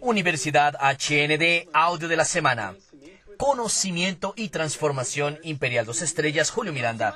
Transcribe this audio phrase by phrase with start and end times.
[0.00, 2.74] Universidad HND, audio de la semana.
[3.36, 5.86] Conocimiento y transformación imperial.
[5.86, 7.14] Dos estrellas, Julio Miranda.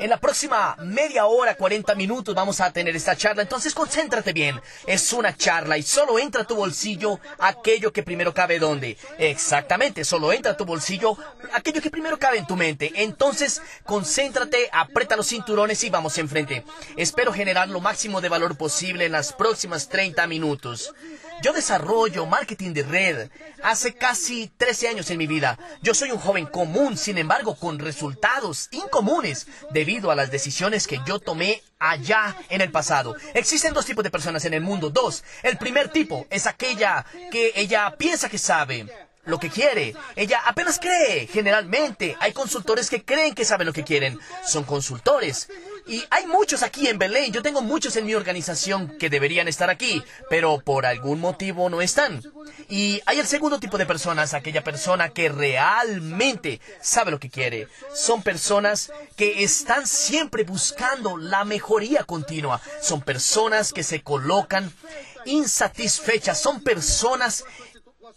[0.00, 4.58] En la próxima media hora, 40 minutos vamos a tener esta charla, entonces concéntrate bien.
[4.86, 8.96] Es una charla y solo entra a tu bolsillo aquello que primero cabe donde.
[9.18, 11.18] Exactamente, solo entra a tu bolsillo
[11.52, 12.90] aquello que primero cabe en tu mente.
[12.94, 16.64] Entonces, concéntrate, aprieta los cinturones y vamos enfrente.
[16.96, 20.94] Espero generar lo máximo de valor posible en las próximas 30 minutos.
[21.42, 23.30] Yo desarrollo marketing de red
[23.62, 25.58] hace casi 13 años en mi vida.
[25.82, 31.00] Yo soy un joven común, sin embargo, con resultados incomunes debido a las decisiones que
[31.06, 33.16] yo tomé allá en el pasado.
[33.32, 34.90] Existen dos tipos de personas en el mundo.
[34.90, 35.24] Dos.
[35.42, 38.86] El primer tipo es aquella que ella piensa que sabe
[39.24, 39.94] lo que quiere.
[40.16, 41.26] Ella apenas cree.
[41.26, 44.18] Generalmente hay consultores que creen que saben lo que quieren.
[44.46, 45.48] Son consultores.
[45.86, 47.32] Y hay muchos aquí en Belén.
[47.32, 51.80] Yo tengo muchos en mi organización que deberían estar aquí, pero por algún motivo no
[51.80, 52.22] están.
[52.68, 57.68] Y hay el segundo tipo de personas, aquella persona que realmente sabe lo que quiere.
[57.94, 62.60] Son personas que están siempre buscando la mejoría continua.
[62.80, 64.72] Son personas que se colocan
[65.24, 66.40] insatisfechas.
[66.40, 67.44] Son personas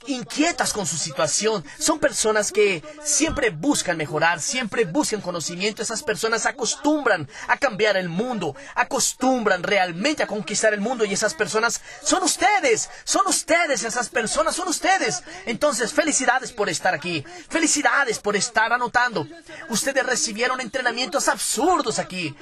[0.07, 1.63] inquietas con su situación.
[1.79, 5.81] Son personas que siempre buscan mejorar, siempre buscan conocimiento.
[5.81, 11.33] Esas personas acostumbran a cambiar el mundo, acostumbran realmente a conquistar el mundo y esas
[11.33, 15.23] personas son ustedes, son ustedes, esas personas son ustedes.
[15.45, 19.27] Entonces, felicidades por estar aquí, felicidades por estar anotando.
[19.69, 22.35] Ustedes recibieron entrenamientos absurdos aquí.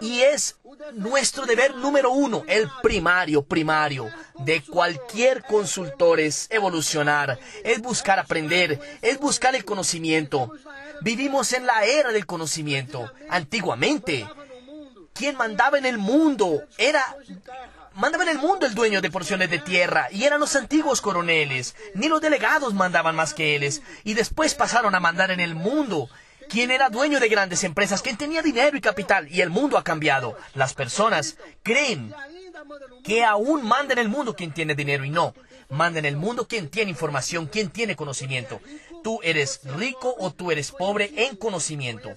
[0.00, 0.56] Y es
[0.92, 6.46] nuestro deber número uno, el primario, primario, de cualquier consultor es
[7.64, 10.52] es buscar aprender, es buscar el conocimiento.
[11.00, 13.10] Vivimos en la era del conocimiento.
[13.28, 14.26] Antiguamente,
[15.12, 17.16] quien mandaba en el mundo era
[17.94, 21.76] mandaba en el mundo el dueño de porciones de tierra, y eran los antiguos coroneles,
[21.94, 26.08] ni los delegados mandaban más que ellos, y después pasaron a mandar en el mundo
[26.48, 29.84] quien era dueño de grandes empresas, quien tenía dinero y capital, y el mundo ha
[29.84, 30.36] cambiado.
[30.54, 32.12] Las personas creen
[33.02, 35.34] que aún manda en el mundo quien tiene dinero y no.
[35.74, 38.60] Manda en el mundo quien tiene información, quien tiene conocimiento.
[39.02, 42.12] Tú eres rico o tú eres pobre en conocimiento.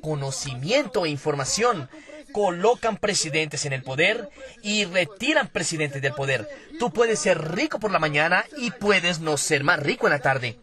[0.00, 1.90] Conocimiento e información
[2.32, 4.30] colocan presidentes en el poder
[4.62, 6.48] y retiran presidentes del poder.
[6.78, 10.20] Tú puedes ser rico por la mañana y puedes no ser más rico en la
[10.20, 10.58] tarde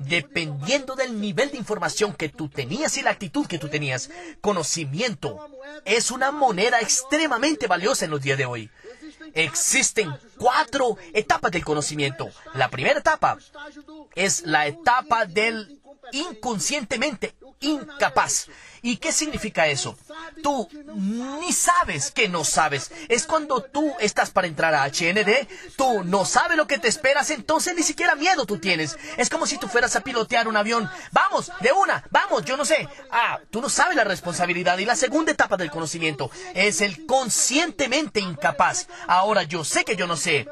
[0.00, 4.10] dependiendo del nivel de información que tú tenías y la actitud que tú tenías.
[4.40, 5.48] Conocimiento
[5.84, 8.70] es una moneda extremadamente valiosa en los días de hoy.
[9.32, 12.28] Existen cuatro etapas del conocimiento.
[12.54, 13.38] La primera etapa
[14.14, 15.80] es la etapa del
[16.12, 18.48] inconscientemente incapaz.
[18.82, 19.96] ¿Y qué significa eso?
[20.42, 22.90] Tú ni sabes que no sabes.
[23.08, 27.30] Es cuando tú estás para entrar a HND, tú no sabes lo que te esperas,
[27.30, 28.98] entonces ni siquiera miedo tú tienes.
[29.16, 30.90] Es como si tú fueras a pilotear un avión.
[31.12, 32.86] Vamos, de una, vamos, yo no sé.
[33.10, 34.76] Ah, tú no sabes la responsabilidad.
[34.76, 38.86] Y la segunda etapa del conocimiento es el conscientemente incapaz.
[39.06, 40.46] Ahora yo sé que yo no sé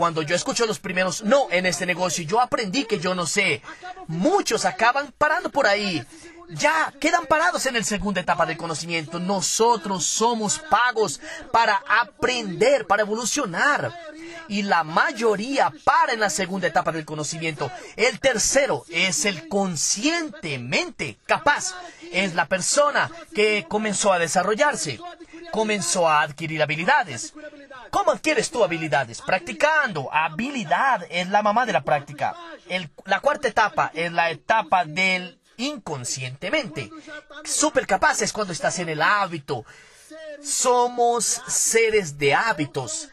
[0.00, 3.60] cuando yo escucho los primeros no en este negocio, yo aprendí que yo no sé.
[4.06, 6.02] Muchos acaban parando por ahí
[6.48, 9.20] ya quedan parados en la segunda etapa del conocimiento.
[9.20, 11.20] Nosotros somos pagos
[11.52, 13.92] para aprender, para evolucionar.
[14.50, 17.70] Y la mayoría para en la segunda etapa del conocimiento.
[17.94, 21.76] El tercero es el conscientemente capaz.
[22.12, 24.98] Es la persona que comenzó a desarrollarse,
[25.52, 27.32] comenzó a adquirir habilidades.
[27.90, 29.22] ¿Cómo adquieres tú habilidades?
[29.22, 30.12] Practicando.
[30.12, 32.34] Habilidad es la mamá de la práctica.
[33.04, 36.90] la cuarta etapa es la etapa del inconscientemente.
[37.44, 39.64] Súper capaces cuando estás en el hábito.
[40.42, 43.08] Somos seres de hábitos.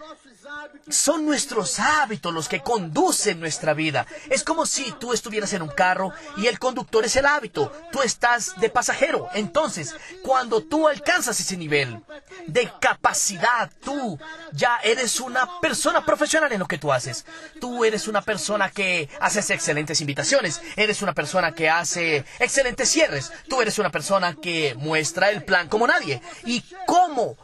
[0.90, 4.06] Son nuestros hábitos los que conducen nuestra vida.
[4.30, 7.72] Es como si tú estuvieras en un carro y el conductor es el hábito.
[7.92, 9.28] Tú estás de pasajero.
[9.34, 12.02] Entonces, cuando tú alcanzas ese nivel
[12.48, 14.20] de capacidad, tú
[14.54, 17.26] ya eres una persona profesional en lo que tú haces.
[17.60, 20.62] Tú eres una persona que haces excelentes invitaciones.
[20.76, 23.32] Eres una persona que hace excelentes cierres.
[23.50, 26.22] Tú eres una persona que muestra el plan como nadie.
[26.46, 27.38] ¿Y cómo?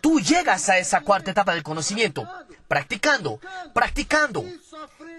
[0.00, 2.28] Tú llegas a esa cuarta etapa del conocimiento,
[2.68, 3.40] practicando,
[3.74, 4.44] practicando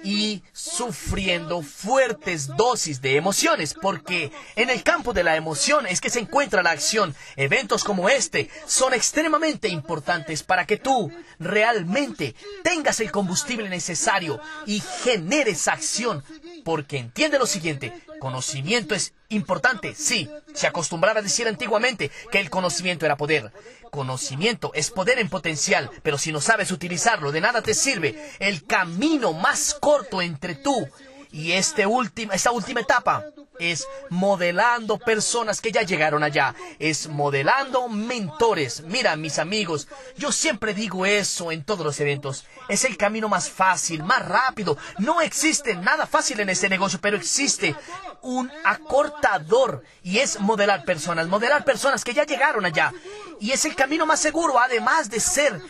[0.03, 6.09] y sufriendo fuertes dosis de emociones, porque en el campo de la emoción es que
[6.09, 7.15] se encuentra la acción.
[7.35, 14.81] Eventos como este son extremadamente importantes para que tú realmente tengas el combustible necesario y
[15.03, 16.23] generes acción
[16.63, 17.93] porque entiende lo siguiente,
[18.23, 23.51] conocimiento es importante, sí, se acostumbraba a decir antiguamente que el conocimiento era poder.
[23.91, 28.17] Conocimiento es poder en potencial, pero si no sabes utilizarlo, de nada te sirve.
[28.39, 30.87] El camino más corto entre tú
[31.33, 31.85] y este
[32.31, 33.25] esta última etapa
[33.59, 38.83] es modelando personas que ya llegaron allá, es modelando mentores.
[38.83, 39.87] Mira, mis amigos,
[40.17, 42.45] yo siempre digo eso en todos los eventos.
[42.69, 44.77] Es el camino más fácil, más rápido.
[44.99, 47.75] No existe nada fácil en este negocio, pero existe
[48.23, 52.91] un acortador y es modelar personas, modelar personas que ya llegaron allá.
[53.39, 55.61] Y es el camino más seguro, además de ser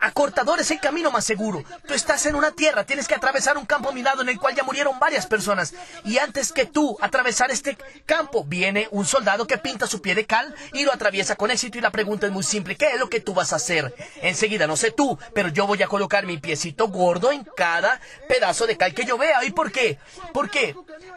[0.00, 1.62] Acortador es el camino más seguro.
[1.86, 4.64] Tú estás en una tierra, tienes que atravesar un campo minado en el cual ya
[4.64, 5.74] murieron varias personas.
[6.04, 7.76] Y antes que tú atravesar este
[8.06, 11.76] campo, viene un soldado que pinta su pie de cal y lo atraviesa con éxito.
[11.76, 13.94] Y la pregunta es muy simple, ¿qué es lo que tú vas a hacer?
[14.22, 18.66] Enseguida, no sé tú, pero yo voy a colocar mi piecito gordo en cada pedazo
[18.66, 19.44] de cal que yo vea.
[19.44, 19.98] ¿Y por qué?
[20.32, 20.74] ¿Por qué?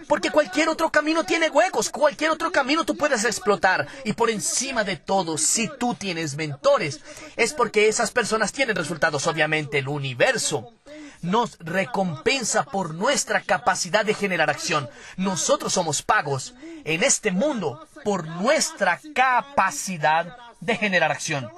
[0.10, 3.88] Porque cualquier otro camino tiene huecos, cualquier otro camino tú puedes explotar.
[4.04, 7.00] Y por encima de todo, si tú tienes mentores,
[7.38, 9.28] es porque esas personas tienen resultados.
[9.28, 10.74] Obviamente el universo
[11.22, 14.90] nos recompensa por nuestra capacidad de generar acción.
[15.18, 16.54] Nosotros somos pagos
[16.84, 21.50] en este mundo por nuestra capacidad de generar acción.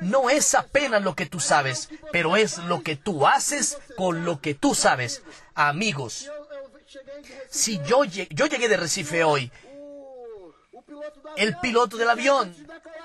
[0.00, 4.40] No es apenas lo que tú sabes, pero es lo que tú haces con lo
[4.40, 5.22] que tú sabes.
[5.54, 6.30] Amigos,
[7.48, 9.52] si yo, yo llegué de Recife hoy,
[11.36, 12.54] el piloto del avión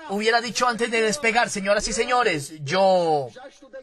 [0.10, 3.30] hubiera dicho antes de despegar, señoras y señores, yo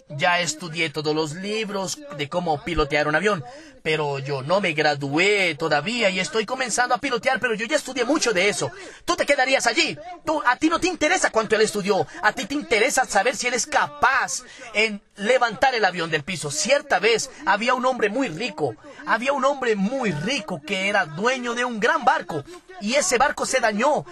[0.08, 3.44] ya estudié todos los libros de cómo pilotear un avión,
[3.82, 8.04] pero yo no me gradué todavía y estoy comenzando a pilotear, pero yo ya estudié
[8.04, 8.70] mucho de eso.
[9.04, 9.96] Tú te quedarías allí.
[10.24, 13.46] Tú, a ti no te interesa cuánto él estudió, a ti te interesa saber si
[13.46, 14.42] él es capaz
[14.74, 16.50] en levantar el avión del piso.
[16.50, 18.74] Cierta vez había un hombre muy rico,
[19.06, 22.42] había un hombre muy rico que era dueño de un gran barco
[22.80, 24.04] y ese barco se dañó.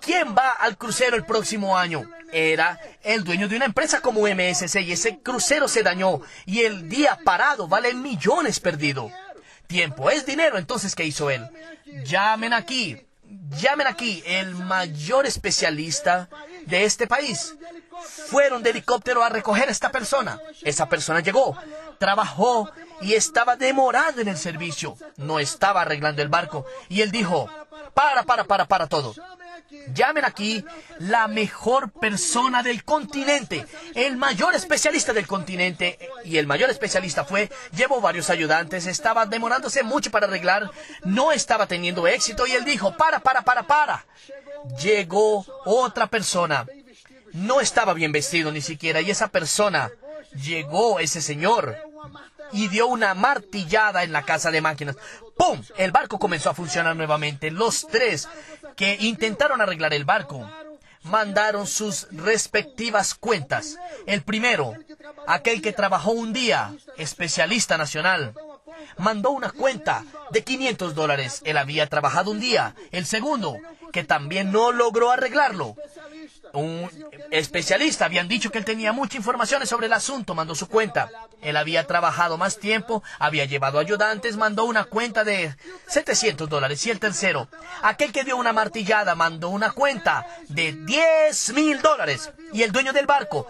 [0.00, 2.08] ¿Quién va al crucero el próximo año?
[2.32, 6.88] Era el dueño de una empresa como MSC y ese crucero se dañó y el
[6.88, 9.10] día parado vale millones perdido.
[9.66, 11.48] Tiempo es dinero, entonces ¿qué hizo él?
[12.04, 13.04] Llamen aquí,
[13.60, 16.28] llamen aquí el mayor especialista
[16.66, 17.54] de este país.
[18.28, 20.40] Fueron de helicóptero a recoger a esta persona.
[20.62, 21.56] Esa persona llegó,
[21.98, 22.70] trabajó
[23.00, 24.96] y estaba demorado en el servicio.
[25.16, 26.64] No estaba arreglando el barco.
[26.88, 27.48] Y él dijo,
[27.94, 29.14] para, para, para, para todo.
[29.94, 30.64] Llamen aquí
[30.98, 35.98] la mejor persona del continente, el mayor especialista del continente.
[36.24, 40.70] Y el mayor especialista fue, llevó varios ayudantes, estaba demorándose mucho para arreglar,
[41.04, 44.04] no estaba teniendo éxito y él dijo, para, para, para, para.
[44.82, 46.66] Llegó otra persona,
[47.32, 49.90] no estaba bien vestido ni siquiera y esa persona,
[50.34, 51.76] llegó ese señor
[52.52, 54.96] y dio una martillada en la casa de máquinas.
[55.36, 55.62] ¡Pum!
[55.76, 57.50] El barco comenzó a funcionar nuevamente.
[57.50, 58.28] Los tres
[58.76, 60.48] que intentaron arreglar el barco
[61.02, 63.78] mandaron sus respectivas cuentas.
[64.06, 64.74] El primero,
[65.26, 68.34] aquel que trabajó un día, especialista nacional,
[68.98, 71.42] mandó una cuenta de 500 dólares.
[71.44, 72.74] Él había trabajado un día.
[72.90, 73.56] El segundo,
[73.92, 75.76] que también no logró arreglarlo,
[76.52, 76.90] un
[77.30, 81.10] especialista habían dicho que él tenía mucha información sobre el asunto, mandó su cuenta.
[81.42, 85.54] Él había trabajado más tiempo, había llevado ayudantes, mandó una cuenta de
[85.86, 86.84] 700 dólares.
[86.86, 87.48] Y el tercero,
[87.82, 92.30] aquel que dio una martillada, mandó una cuenta de 10 mil dólares.
[92.52, 93.46] Y el dueño del barco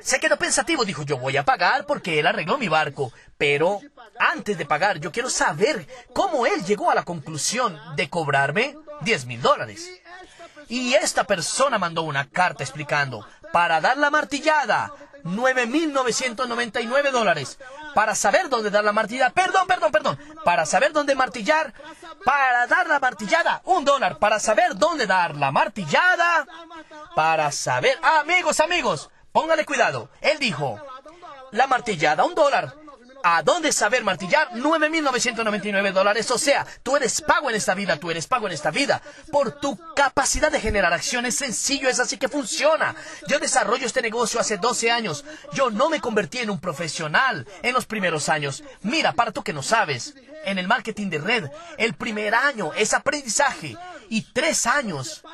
[0.00, 3.12] se quedó pensativo, dijo, yo voy a pagar porque él arregló mi barco.
[3.36, 3.80] Pero
[4.18, 9.26] antes de pagar, yo quiero saber cómo él llegó a la conclusión de cobrarme 10
[9.26, 9.90] mil dólares.
[10.68, 14.92] Y esta persona mandó una carta explicando, para dar la martillada,
[15.24, 17.58] 9.999 dólares.
[17.94, 20.18] Para saber dónde dar la martillada, perdón, perdón, perdón.
[20.44, 21.72] Para saber dónde martillar,
[22.24, 24.18] para dar la martillada, un dólar.
[24.18, 26.46] Para saber dónde dar la martillada,
[27.14, 27.98] para saber...
[28.20, 30.10] amigos, amigos, póngale cuidado.
[30.20, 30.78] Él dijo,
[31.52, 32.74] la martillada, un dólar
[33.26, 36.30] a dónde saber martillar 9.999 dólares.
[36.30, 39.00] O sea, tú eres pago en esta vida, tú eres pago en esta vida
[39.32, 41.34] por tu capacidad de generar acciones.
[41.34, 42.94] Sencillo, es así que funciona.
[43.26, 45.24] Yo desarrollo este negocio hace 12 años.
[45.54, 48.62] Yo no me convertí en un profesional en los primeros años.
[48.82, 50.14] Mira, para tú que no sabes,
[50.44, 53.74] en el marketing de red, el primer año es aprendizaje
[54.14, 55.24] y tres años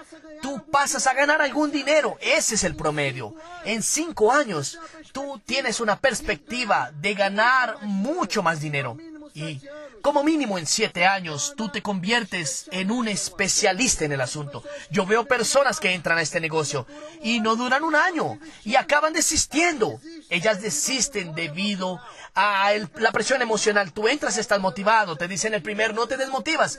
[0.41, 2.17] tú pasas a ganar algún dinero.
[2.23, 3.35] Ese es el promedio.
[3.67, 4.79] En cinco años
[5.13, 8.97] tú tienes una perspectiva de ganar mucho más dinero.
[9.35, 9.61] Y
[10.02, 14.62] como mínimo en siete años, tú te conviertes en un especialista en el asunto.
[14.90, 16.87] Yo veo personas que entran a este negocio
[17.23, 20.00] y no duran un año y acaban desistiendo.
[20.28, 22.00] Ellas desisten debido
[22.35, 23.92] a la presión emocional.
[23.92, 25.16] Tú entras, estás motivado.
[25.16, 26.78] Te dicen el primer no te desmotivas.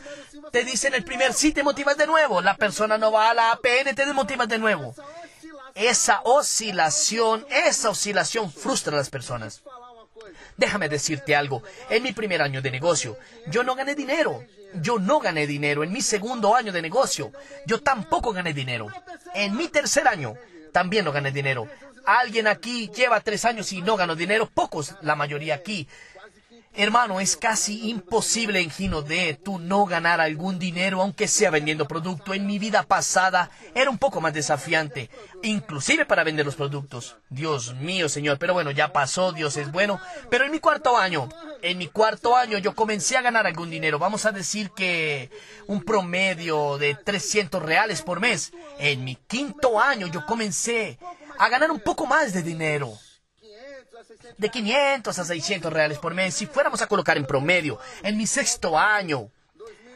[0.51, 2.41] Te dicen el primer sí te motivas de nuevo.
[2.41, 4.95] La persona no va a la APN, te desmotivas de nuevo.
[5.75, 9.61] Esa oscilación, esa oscilación frustra a las personas.
[10.57, 11.63] Déjame decirte algo.
[11.89, 13.17] En mi primer año de negocio,
[13.47, 14.43] yo no gané dinero.
[14.75, 15.83] Yo no gané dinero.
[15.83, 17.31] En mi segundo año de negocio,
[17.65, 18.87] yo tampoco gané dinero.
[19.33, 20.35] En mi tercer año,
[20.71, 21.67] también no gané dinero.
[22.05, 24.49] Alguien aquí lleva tres años y no ganó dinero.
[24.51, 25.87] Pocos, la mayoría aquí.
[26.73, 31.85] Hermano, es casi imposible en Gino de tú no ganar algún dinero, aunque sea vendiendo
[31.85, 32.33] producto.
[32.33, 35.09] En mi vida pasada era un poco más desafiante,
[35.43, 37.17] inclusive para vender los productos.
[37.29, 39.99] Dios mío, Señor, pero bueno, ya pasó, Dios es bueno.
[40.29, 41.27] Pero en mi cuarto año,
[41.61, 43.99] en mi cuarto año yo comencé a ganar algún dinero.
[43.99, 45.29] Vamos a decir que
[45.67, 48.53] un promedio de 300 reales por mes.
[48.79, 50.97] En mi quinto año yo comencé
[51.37, 52.97] a ganar un poco más de dinero
[54.37, 58.27] de 500 a 600 reales por mes, si fuéramos a colocar en promedio, en mi
[58.27, 59.29] sexto año,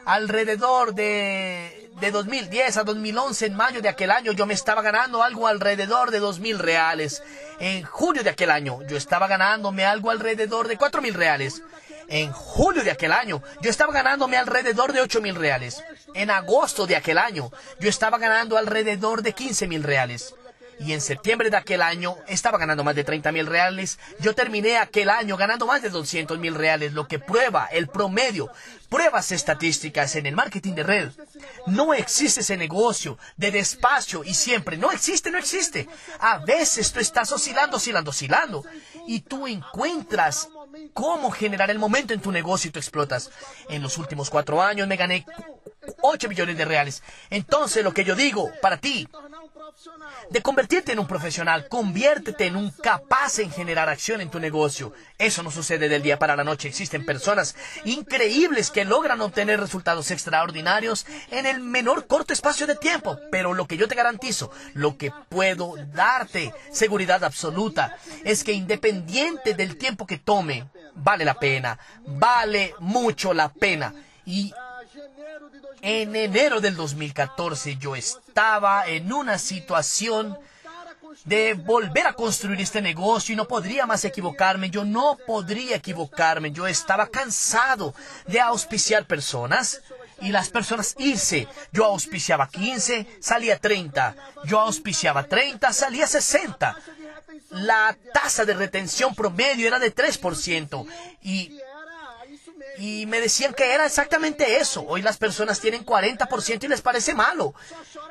[0.06, 5.24] alrededor de, de 2010 a 2011, en mayo de aquel año, yo me estaba ganando
[5.24, 7.24] algo alrededor de 2.000 reales.
[7.60, 11.64] En junio de aquel año, yo estaba ganándome algo alrededor de 4.000 reales.
[12.08, 15.84] En julio de aquel año, yo estaba ganándome alrededor de 8.000 reales.
[16.14, 20.36] En agosto de aquel año, yo estaba ganando alrededor de 15.000 reales
[20.80, 24.00] y en septiembre de aquel año estaba ganando más de 30 mil reales.
[24.20, 28.50] Yo terminé aquel año ganando más de 200 mil reales, lo que prueba el promedio,
[28.90, 31.12] pruebas estadísticas en el marketing de red.
[31.68, 34.78] No existe ese negocio de despacio y siempre.
[34.78, 35.88] No existe, no existe.
[36.20, 38.64] A veces tú estás oscilando, oscilando, oscilando
[39.08, 40.50] y tú encuentras
[40.94, 43.30] cómo generar el momento en tu negocio y tú explotas.
[43.70, 45.26] En los últimos cuatro años me gané
[46.02, 47.04] 8 millones de reales.
[47.30, 49.08] Entonces lo que yo digo para ti
[50.30, 54.94] de convertirte en un profesional, conviértete en un capaz en generar acción en tu negocio.
[55.18, 56.68] Eso no sucede del día para la noche.
[56.68, 63.20] Existen personas increíbles que logran obtener resultados extraordinarios en el menor corto espacio de tiempo.
[63.32, 69.54] Pero lo que yo te garantizo, lo que puedo darte seguridad absoluta, es que independiente
[69.54, 70.65] del tiempo que tome,
[70.96, 73.94] vale la pena, vale mucho la pena.
[74.26, 74.54] Y
[75.82, 80.38] en enero del 2014 yo estaba en una situación
[81.24, 86.52] de volver a construir este negocio y no podría más equivocarme, yo no podría equivocarme,
[86.52, 87.94] yo estaba cansado
[88.28, 89.82] de auspiciar personas
[90.22, 91.48] y las personas irse.
[91.72, 96.78] Yo auspiciaba 15, salía 30, yo auspiciaba 30, salía 60.
[97.50, 100.88] La tasa de retención promedio era de 3%
[101.22, 101.60] y
[102.78, 104.84] y me decían que era exactamente eso.
[104.88, 107.54] Hoy las personas tienen 40% y les parece malo.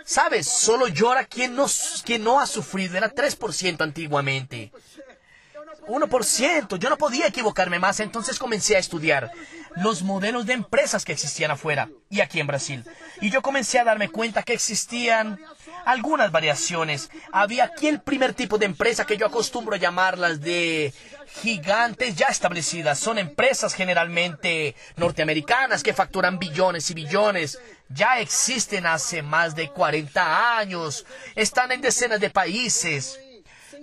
[0.05, 0.49] ¿Sabes?
[0.49, 1.67] Solo llora quien no,
[2.05, 2.97] quien no ha sufrido.
[2.97, 4.73] Era 3% antiguamente.
[5.87, 6.79] 1%.
[6.79, 9.31] Yo no podía equivocarme más, entonces comencé a estudiar
[9.77, 12.85] los modelos de empresas que existían afuera y aquí en Brasil.
[13.21, 15.41] Y yo comencé a darme cuenta que existían
[15.85, 17.11] algunas variaciones.
[17.33, 20.93] Había aquí el primer tipo de empresa que yo acostumbro a llamarlas de
[21.43, 22.99] gigantes ya establecidas.
[22.99, 27.59] Son empresas generalmente norteamericanas que facturan billones y billones.
[27.89, 31.05] Ya existen hace más de 40 años.
[31.35, 33.19] Están en decenas de países.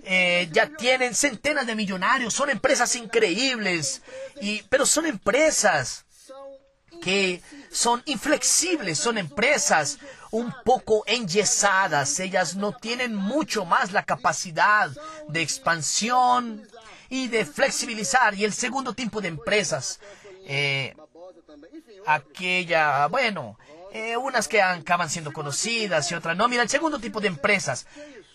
[0.03, 2.33] Eh, ya tienen centenas de millonarios.
[2.33, 4.01] Son empresas increíbles.
[4.41, 6.05] Y, pero son empresas
[7.01, 7.41] que
[7.71, 9.97] son inflexibles, son empresas
[10.29, 14.89] un poco enyesadas, ellas no tienen mucho más la capacidad
[15.27, 16.65] de expansión
[17.09, 18.35] y de flexibilizar.
[18.35, 19.99] Y el segundo tipo de empresas,
[20.45, 20.95] eh,
[22.05, 23.57] aquella, bueno,
[23.91, 26.47] eh, unas que acaban siendo conocidas y otras no.
[26.47, 27.85] Mira, el segundo tipo de empresas,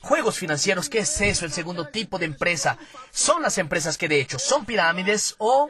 [0.07, 1.45] juegos financieros, ¿qué es eso?
[1.45, 2.79] El segundo tipo de empresa
[3.11, 5.69] son las empresas que de hecho son pirámides o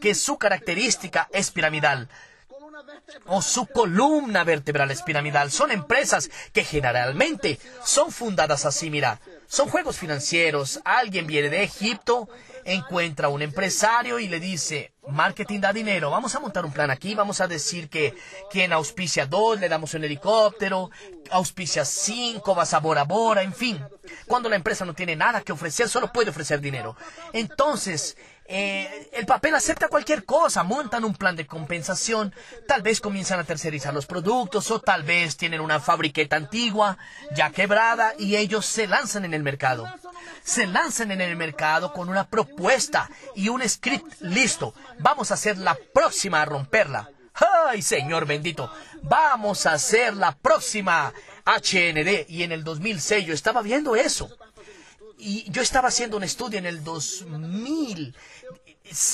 [0.00, 2.08] que su característica es piramidal
[3.26, 5.50] o su columna vertebral es piramidal.
[5.50, 10.80] Son empresas que generalmente son fundadas así, mira, son juegos financieros.
[10.84, 12.28] Alguien viene de Egipto,
[12.64, 16.90] encuentra a un empresario y le dice, marketing da dinero, vamos a montar un plan
[16.90, 18.14] aquí, vamos a decir que
[18.50, 20.90] quien auspicia dos, le damos un helicóptero,
[21.30, 23.80] auspicia cinco, vas a Bora Bora, en fin.
[24.26, 26.96] Cuando la empresa no tiene nada que ofrecer, solo puede ofrecer dinero.
[27.32, 28.16] Entonces,
[28.46, 32.34] eh, el papel acepta cualquier cosa, montan un plan de compensación,
[32.66, 36.98] tal vez comienzan a tercerizar los productos o tal vez tienen una fabriqueta antigua
[37.34, 39.86] ya quebrada y ellos se lanzan en el mercado.
[40.42, 44.74] Se lanzan en el mercado con una propuesta y un script listo.
[44.98, 47.10] Vamos a ser la próxima a romperla.
[47.66, 48.70] ¡Ay, Señor bendito!
[49.02, 51.12] Vamos a ser la próxima
[51.44, 52.26] HND.
[52.28, 54.30] Y en el 2006 yo estaba viendo eso.
[55.24, 58.16] Y yo estaba haciendo un estudio en el 2000.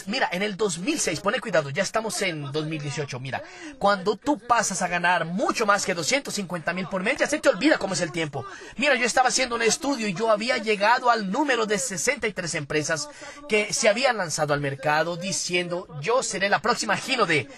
[0.06, 3.20] Mira, en el 2006, pone cuidado, ya estamos en 2018.
[3.20, 3.42] Mira,
[3.78, 7.50] cuando tú pasas a ganar mucho más que 250 mil por mes, ya se te
[7.50, 8.46] olvida cómo es el tiempo.
[8.78, 13.10] Mira, yo estaba haciendo un estudio y yo había llegado al número de 63 empresas
[13.46, 17.48] que se habían lanzado al mercado diciendo, yo seré la próxima Gino de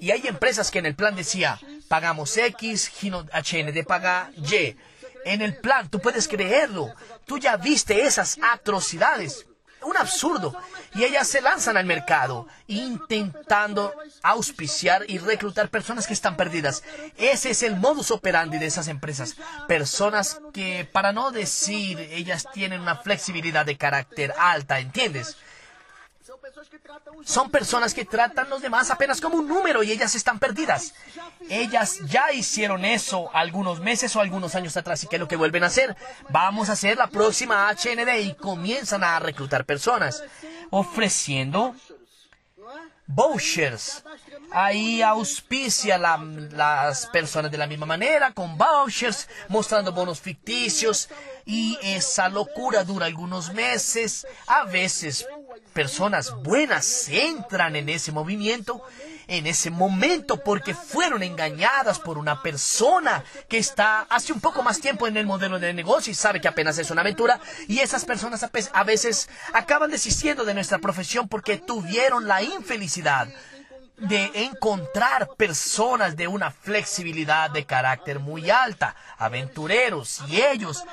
[0.00, 4.76] y hay empresas que en el plan decía, pagamos X, HND paga Y.
[5.24, 6.94] En el plan, tú puedes creerlo.
[7.28, 9.46] Tú ya viste esas atrocidades.
[9.82, 10.56] Un absurdo.
[10.94, 16.82] Y ellas se lanzan al mercado intentando auspiciar y reclutar personas que están perdidas.
[17.16, 19.36] Ese es el modus operandi de esas empresas.
[19.68, 25.36] Personas que, para no decir, ellas tienen una flexibilidad de carácter alta, ¿entiendes?
[27.24, 30.94] Son personas que tratan a los demás apenas como un número y ellas están perdidas.
[31.48, 35.36] Ellas ya hicieron eso algunos meses o algunos años atrás y ¿qué es lo que
[35.36, 35.96] vuelven a hacer?
[36.30, 40.22] Vamos a hacer la próxima HND y comienzan a reclutar personas
[40.70, 41.74] ofreciendo
[43.08, 44.04] vouchers.
[44.50, 51.08] Ahí auspicia las personas de la misma manera, con vouchers, mostrando bonos ficticios.
[51.44, 54.26] Y esa locura dura algunos meses.
[54.46, 55.26] A veces
[55.72, 58.82] personas buenas entran en ese movimiento,
[59.26, 64.80] en ese momento, porque fueron engañadas por una persona que está hace un poco más
[64.80, 67.40] tiempo en el modelo de negocio y sabe que apenas es una aventura.
[67.68, 73.28] Y esas personas a veces acaban desistiendo de nuestra profesión porque tuvieron la infelicidad
[73.98, 80.84] de encontrar personas de una flexibilidad de carácter muy alta, aventureros, y ellos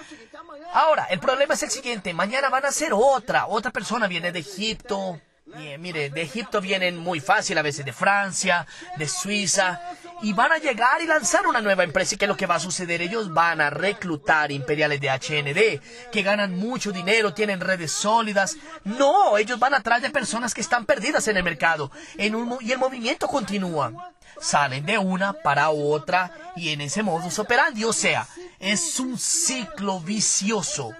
[0.73, 2.13] Ahora, el problema es el siguiente.
[2.13, 3.47] Mañana van a ser otra.
[3.47, 5.21] Otra persona viene de Egipto.
[5.57, 9.79] Y, mire, de Egipto vienen muy fácil, a veces de Francia, de Suiza.
[10.21, 12.15] Y van a llegar y lanzar una nueva empresa.
[12.15, 13.01] ¿Y qué es lo que va a suceder?
[13.01, 18.57] Ellos van a reclutar imperiales de HND, que ganan mucho dinero, tienen redes sólidas.
[18.83, 21.91] No, ellos van a traer de personas que están perdidas en el mercado.
[22.17, 24.13] En un, y el movimiento continúa.
[24.39, 27.83] Salen de una para otra y en ese modus operandi.
[27.83, 28.27] O sea,
[28.59, 30.91] es un ciclo vicioso.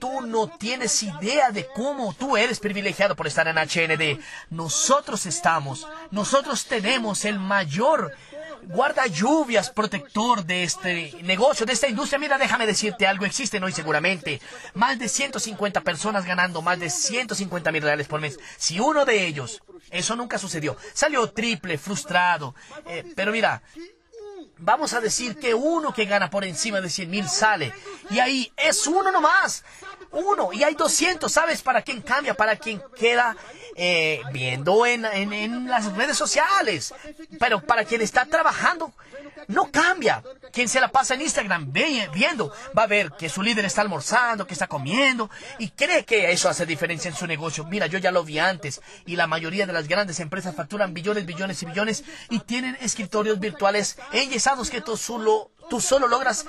[0.00, 4.18] Tú no tienes idea de cómo tú eres privilegiado por estar en HND.
[4.48, 8.14] Nosotros estamos, nosotros tenemos el mayor
[8.64, 12.18] guarda lluvias protector de este negocio, de esta industria.
[12.18, 14.40] Mira, déjame decirte algo, existen hoy seguramente
[14.74, 18.38] más de 150 personas ganando más de 150 mil reales por mes.
[18.56, 22.54] Si uno de ellos, eso nunca sucedió, salió triple, frustrado,
[22.86, 23.62] eh, pero mira,
[24.62, 27.72] Vamos a decir que uno que gana por encima de 100 mil sale.
[28.10, 29.64] Y ahí es uno nomás.
[30.12, 30.52] Uno.
[30.52, 31.30] Y hay 200.
[31.30, 32.34] ¿Sabes para quién cambia?
[32.34, 33.36] Para quien queda
[33.76, 36.92] eh, viendo en, en, las redes sociales.
[37.38, 38.92] Pero para quien está trabajando,
[39.48, 40.22] no cambia.
[40.52, 44.46] Quien se la pasa en Instagram viendo, va a ver que su líder está almorzando,
[44.46, 47.64] que está comiendo, y cree que eso hace diferencia en su negocio.
[47.64, 51.26] Mira, yo ya lo vi antes, y la mayoría de las grandes empresas facturan billones,
[51.26, 56.44] billones y billones, y tienen escritorios virtuales enyesados que tú solo tú solo logras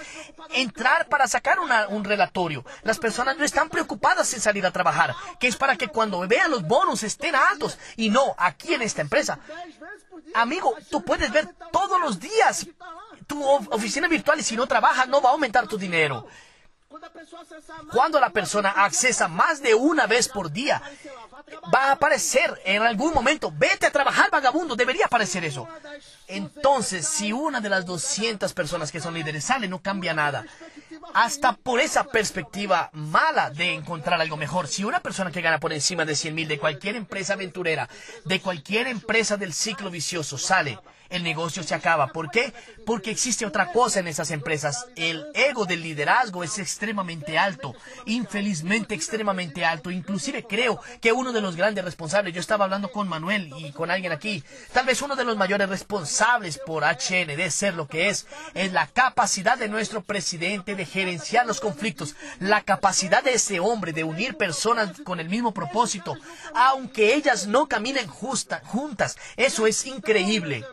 [0.49, 2.65] entrar para sacar un relatorio.
[2.83, 6.51] Las personas no están preocupadas en salir a trabajar, que es para que cuando vean
[6.51, 7.77] los bonos estén altos.
[7.95, 9.39] Y no, aquí en esta empresa.
[10.33, 12.67] Amigo, tú puedes ver todos los días
[13.27, 16.27] tu oficina virtual y si no trabajas no va a aumentar tu dinero.
[17.91, 20.81] Cuando la persona accesa más de una vez por día,
[21.73, 25.67] va a aparecer en algún momento, vete a trabajar vagabundo, debería aparecer eso.
[26.31, 30.45] Entonces, si una de las 200 personas que son líderes sale, no cambia nada.
[31.13, 34.67] Hasta por esa perspectiva mala de encontrar algo mejor.
[34.67, 37.89] Si una persona que gana por encima de 100 mil de cualquier empresa aventurera,
[38.25, 40.79] de cualquier empresa del ciclo vicioso, sale
[41.11, 42.07] el negocio se acaba.
[42.07, 42.53] ¿Por qué?
[42.85, 44.87] Porque existe otra cosa en esas empresas.
[44.95, 49.91] El ego del liderazgo es extremadamente alto, infelizmente extremadamente alto.
[49.91, 53.91] Inclusive creo que uno de los grandes responsables, yo estaba hablando con Manuel y con
[53.91, 54.43] alguien aquí,
[54.73, 58.87] tal vez uno de los mayores responsables por HND ser lo que es, es la
[58.87, 64.37] capacidad de nuestro presidente de gerenciar los conflictos, la capacidad de ese hombre de unir
[64.37, 66.15] personas con el mismo propósito,
[66.55, 69.17] aunque ellas no caminen justa, juntas.
[69.35, 70.65] Eso es increíble.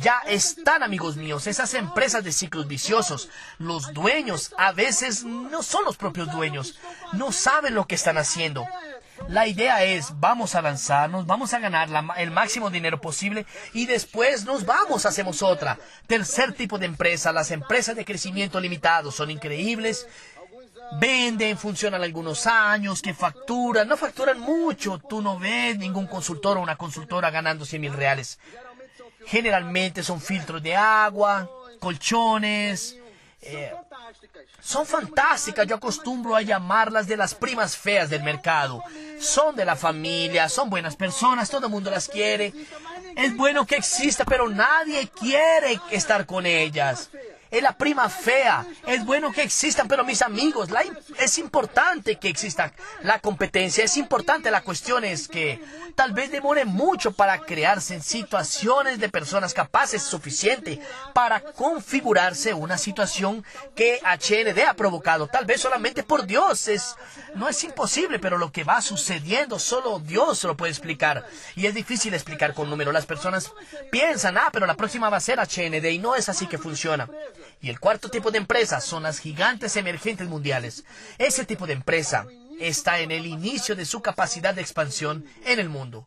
[0.00, 3.28] Ya están, amigos míos, esas empresas de ciclos viciosos.
[3.58, 6.78] Los dueños a veces no son los propios dueños.
[7.12, 8.66] No saben lo que están haciendo.
[9.28, 14.46] La idea es, vamos a lanzarnos, vamos a ganar el máximo dinero posible y después
[14.46, 15.78] nos vamos, hacemos otra.
[16.06, 20.06] Tercer tipo de empresa, las empresas de crecimiento limitado son increíbles.
[20.98, 24.98] Venden, funcionan algunos años, que facturan, no facturan mucho.
[24.98, 28.38] Tú no ves ningún consultor o una consultora ganando 100 mil reales.
[29.26, 32.96] Generalmente son filtros de agua, colchones,
[33.42, 33.72] eh,
[34.60, 38.82] son fantásticas, yo acostumbro a llamarlas de las primas feas del mercado.
[39.18, 42.52] Son de la familia, son buenas personas, todo el mundo las quiere.
[43.16, 47.10] Es bueno que exista, pero nadie quiere estar con ellas
[47.50, 48.66] es la prima fea.
[48.86, 50.68] Es bueno que existan, pero mis amigos,
[51.18, 53.84] es importante que exista la competencia.
[53.84, 54.50] Es importante.
[54.50, 55.60] La cuestión es que
[55.94, 60.80] tal vez demore mucho para crearse en situaciones de personas capaces suficiente
[61.12, 65.26] para configurarse una situación que HND ha provocado.
[65.26, 66.68] Tal vez solamente por Dios.
[66.68, 66.96] Es,
[67.34, 71.26] no es imposible, pero lo que va sucediendo solo Dios lo puede explicar.
[71.56, 72.94] Y es difícil explicar con números.
[72.94, 73.52] Las personas
[73.90, 77.08] piensan, ah, pero la próxima va a ser HND y no es así que funciona.
[77.60, 80.84] Y el cuarto tipo de empresa son las gigantes emergentes mundiales.
[81.18, 82.26] Ese tipo de empresa
[82.58, 86.06] está en el inicio de su capacidad de expansión en el mundo.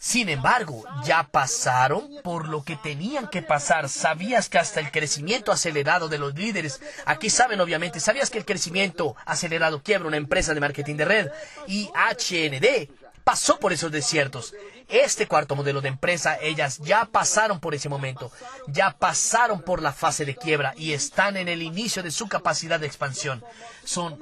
[0.00, 3.88] Sin embargo, ya pasaron por lo que tenían que pasar.
[3.88, 8.44] ¿Sabías que hasta el crecimiento acelerado de los líderes, aquí saben obviamente, ¿sabías que el
[8.44, 11.30] crecimiento acelerado quiebra una empresa de marketing de red?
[11.66, 12.88] Y HND
[13.28, 14.54] pasó por esos desiertos.
[14.88, 18.32] Este cuarto modelo de empresa, ellas ya pasaron por ese momento,
[18.68, 22.80] ya pasaron por la fase de quiebra y están en el inicio de su capacidad
[22.80, 23.44] de expansión.
[23.84, 24.18] Son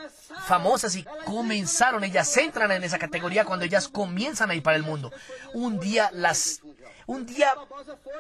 [0.49, 4.83] famosas y comenzaron, ellas entran en esa categoría cuando ellas comienzan a ir para el
[4.83, 5.13] mundo.
[5.55, 6.63] Un día las,
[7.07, 7.55] un día,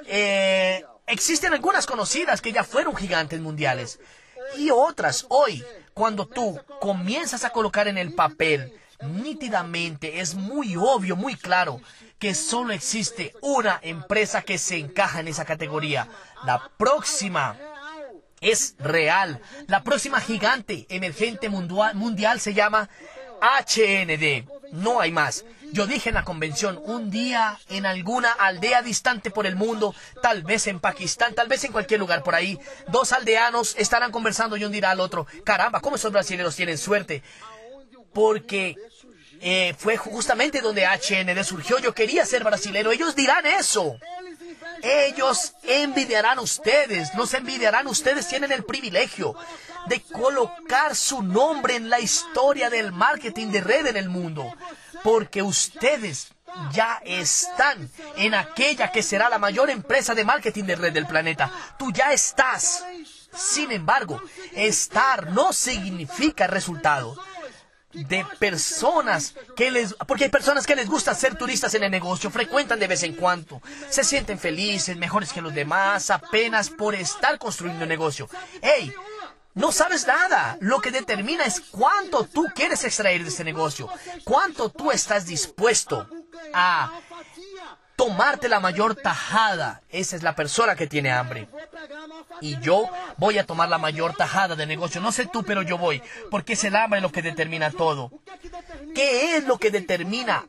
[0.07, 3.99] eh, existen algunas conocidas que ya fueron gigantes mundiales
[4.57, 8.72] y otras hoy, cuando tú comienzas a colocar en el papel
[9.03, 11.81] nítidamente, es muy obvio, muy claro,
[12.19, 16.09] que solo existe una empresa que se encaja en esa categoría.
[16.45, 17.57] La próxima
[18.41, 19.41] es real.
[19.67, 22.89] La próxima gigante emergente mundial, se llama
[23.41, 24.49] HND.
[24.73, 25.45] No hay más.
[25.73, 30.43] Yo dije en la convención, un día en alguna aldea distante por el mundo, tal
[30.43, 34.65] vez en Pakistán, tal vez en cualquier lugar por ahí, dos aldeanos estarán conversando y
[34.65, 37.23] un dirá al otro, caramba, ¿cómo esos brasileños tienen suerte?
[38.17, 38.79] Porque
[39.43, 41.79] eh, fue justamente donde HND surgió.
[41.79, 42.91] Yo quería ser brasilero.
[42.91, 43.99] Ellos dirán eso.
[44.83, 49.37] Ellos envidiarán ustedes, nos envidiarán ustedes, tienen el privilegio
[49.87, 54.51] de colocar su nombre en la historia del marketing de red en el mundo,
[55.03, 56.29] porque ustedes
[56.73, 61.53] ya están en aquella que será la mayor empresa de marketing de red del planeta.
[61.79, 62.83] Tú ya estás.
[63.35, 64.23] Sin embargo,
[64.55, 67.15] estar no significa resultado
[67.97, 72.31] de personas que les, porque hay personas que les gusta ser turistas en el negocio,
[72.31, 77.39] frecuentan de vez en cuando, se sienten felices, mejores que los demás, apenas por estar
[77.39, 78.29] construyendo negocio.
[78.63, 78.93] ¡Hey!
[79.55, 80.59] No sabes nada.
[80.61, 83.89] Lo que determina es cuánto tú quieres extraer de este negocio,
[84.23, 86.07] cuánto tú estás dispuesto
[86.53, 86.93] a
[87.97, 89.83] tomarte la mayor tajada.
[89.89, 91.49] Esa es la persona que tiene hambre.
[92.41, 95.01] Y yo voy a tomar la mayor tajada de negocio.
[95.01, 96.03] No sé tú, pero yo voy.
[96.31, 98.13] Porque es el hambre lo que determina todo.
[98.95, 100.47] ¿Qué es lo que determina?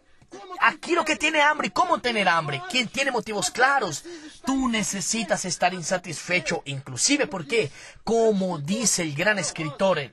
[0.60, 2.62] Aquí lo que tiene hambre cómo tener hambre.
[2.70, 4.04] ¿Quién tiene motivos claros?
[4.46, 7.72] Tú necesitas estar insatisfecho, inclusive porque,
[8.04, 10.12] como dice el gran escritor eh,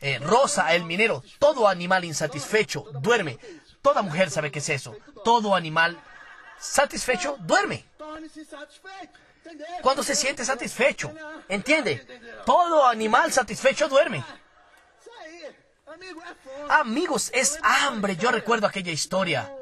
[0.00, 3.38] eh, Rosa, el minero, todo animal insatisfecho duerme.
[3.82, 4.96] Toda mujer sabe qué es eso.
[5.24, 6.00] Todo animal
[6.62, 7.84] satisfecho, duerme.
[9.82, 11.12] Cuando se siente satisfecho,
[11.48, 12.06] ¿entiende?
[12.46, 14.24] Todo animal satisfecho duerme.
[16.68, 18.16] Amigos, es hambre.
[18.16, 19.52] Yo recuerdo aquella historia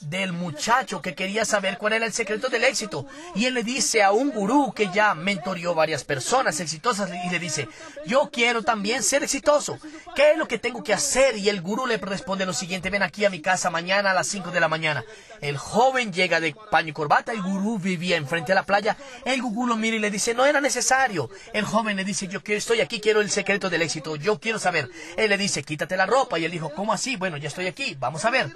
[0.00, 3.06] del muchacho que quería saber cuál era el secreto del éxito.
[3.34, 7.38] Y él le dice a un gurú que ya mentorió varias personas exitosas y le
[7.38, 7.68] dice,
[8.06, 9.78] yo quiero también ser exitoso.
[10.14, 11.36] ¿Qué es lo que tengo que hacer?
[11.36, 14.26] Y el gurú le responde lo siguiente, ven aquí a mi casa mañana a las
[14.28, 15.04] 5 de la mañana.
[15.40, 19.42] El joven llega de paño y corbata, el gurú vivía enfrente de la playa, el
[19.42, 21.30] gurú lo mira y le dice, no era necesario.
[21.52, 24.88] El joven le dice, yo estoy aquí, quiero el secreto del éxito, yo quiero saber.
[25.16, 26.38] Él le dice, quítate la ropa.
[26.38, 27.16] Y él dijo, ¿cómo así?
[27.16, 28.52] Bueno, ya estoy aquí, vamos a ver.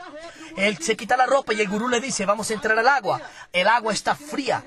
[0.57, 3.21] Él se quita la ropa y el gurú le dice, vamos a entrar al agua.
[3.53, 4.65] El agua está fría.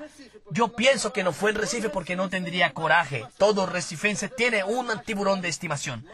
[0.50, 3.26] Yo pienso que no fue el Recife porque no tendría coraje.
[3.38, 6.06] Todo recifense tiene un tiburón de estimación.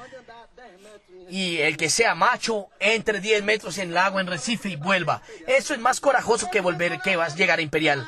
[1.28, 5.22] Y el que sea macho entre 10 metros en el agua en Recife y vuelva.
[5.46, 8.06] Eso es más corajoso que volver, que vas a llegar a Imperial.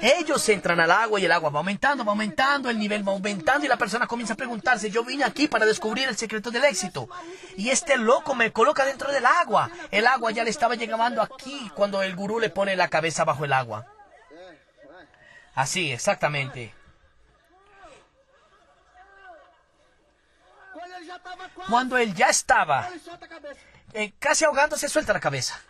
[0.00, 3.64] Ellos entran al agua y el agua va aumentando, va aumentando, el nivel va aumentando
[3.64, 7.08] y la persona comienza a preguntarse, yo vine aquí para descubrir el secreto del éxito.
[7.56, 9.70] Y este loco me coloca dentro del agua.
[9.90, 13.44] El agua ya le estaba llegando aquí cuando el gurú le pone la cabeza bajo
[13.44, 13.86] el agua.
[15.54, 16.74] Así, exactamente.
[21.68, 22.90] Cuando él ya estaba
[23.92, 25.60] eh, casi ahogándose, suelta la cabeza.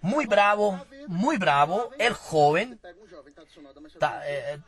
[0.00, 2.80] Muy bravo, muy bravo, el joven.
[4.26, 4.58] Eh,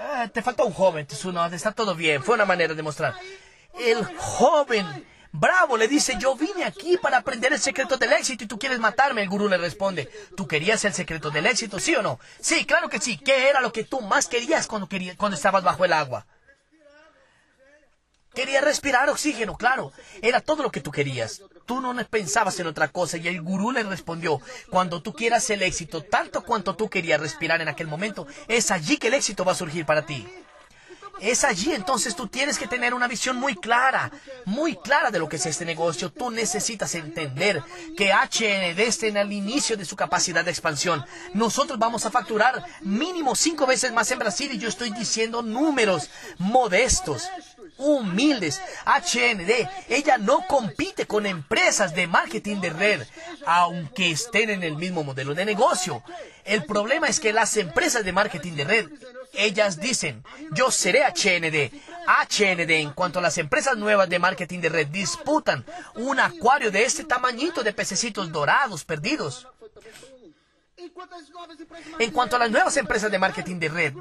[0.00, 3.14] eh, te faltó un joven, Tsunoda, está todo bien, fue una manera de mostrar.
[3.78, 4.86] El joven
[5.36, 8.78] Bravo, le dice, yo vine aquí para aprender el secreto del éxito y tú quieres
[8.78, 9.20] matarme.
[9.20, 12.20] El gurú le responde, ¿tú querías el secreto del éxito, sí o no?
[12.38, 13.18] Sí, claro que sí.
[13.18, 16.24] ¿Qué era lo que tú más querías cuando, querías, cuando estabas bajo el agua?
[18.32, 19.92] Quería respirar oxígeno, claro.
[20.22, 21.42] Era todo lo que tú querías.
[21.66, 25.62] Tú no pensabas en otra cosa y el gurú le respondió, cuando tú quieras el
[25.62, 29.52] éxito, tanto cuanto tú querías respirar en aquel momento, es allí que el éxito va
[29.52, 30.26] a surgir para ti.
[31.20, 34.10] Es allí entonces tú tienes que tener una visión muy clara,
[34.44, 36.10] muy clara de lo que es este negocio.
[36.10, 37.62] Tú necesitas entender
[37.96, 41.04] que HND está en el inicio de su capacidad de expansión.
[41.32, 46.10] Nosotros vamos a facturar mínimo cinco veces más en Brasil y yo estoy diciendo números
[46.38, 47.28] modestos
[47.78, 48.60] humildes.
[48.86, 53.06] HND, ella no compite con empresas de marketing de red,
[53.46, 56.02] aunque estén en el mismo modelo de negocio.
[56.44, 58.90] El problema es que las empresas de marketing de red
[59.36, 61.72] ellas dicen, yo seré HND.
[62.06, 66.84] HND, en cuanto a las empresas nuevas de marketing de red, disputan un acuario de
[66.84, 69.48] este tamañito de pececitos dorados perdidos.
[71.98, 73.94] En cuanto a las nuevas empresas de marketing de red,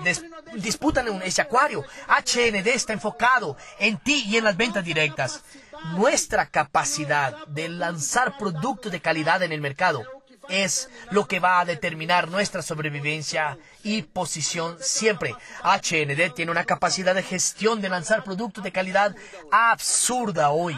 [0.55, 1.83] disputan ese acuario.
[2.07, 5.43] HND está enfocado en ti y en las ventas directas.
[5.93, 10.03] Nuestra capacidad de lanzar productos de calidad en el mercado
[10.49, 15.35] es lo que va a determinar nuestra sobrevivencia y posición siempre.
[15.63, 19.15] HND tiene una capacidad de gestión de lanzar productos de calidad
[19.51, 20.75] absurda hoy.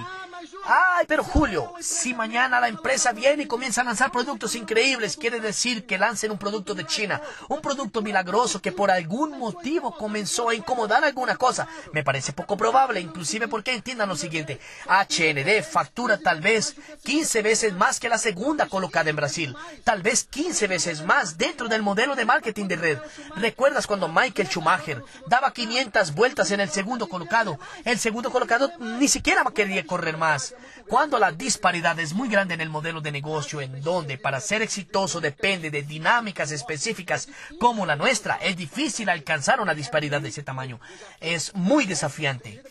[0.68, 5.40] Ay, pero Julio, si mañana la empresa viene y comienza a lanzar productos increíbles, quiere
[5.40, 10.50] decir que lancen un producto de China, un producto milagroso que por algún motivo comenzó
[10.50, 11.68] a incomodar alguna cosa.
[11.94, 17.74] Me parece poco probable, inclusive porque entiendan lo siguiente, HND factura tal vez 15 veces
[17.74, 22.16] más que la segunda colocada en Brasil, tal vez 15 veces más dentro del modelo
[22.16, 23.00] de marketing de red.
[23.36, 27.60] ¿Recuerdas cuando Michael Schumacher daba 500 vueltas en el segundo colocado?
[27.84, 30.55] El segundo colocado ni siquiera quería correr más.
[30.88, 34.62] Cuando la disparidad es muy grande en el modelo de negocio, en donde para ser
[34.62, 37.28] exitoso depende de dinámicas específicas
[37.60, 40.80] como la nuestra, es difícil alcanzar una disparidad de ese tamaño.
[41.20, 42.62] Es muy desafiante.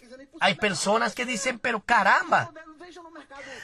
[0.40, 2.52] Hay personas que dicen, pero caramba,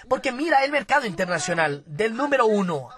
[0.08, 2.88] porque mira el mercado internacional, del número uno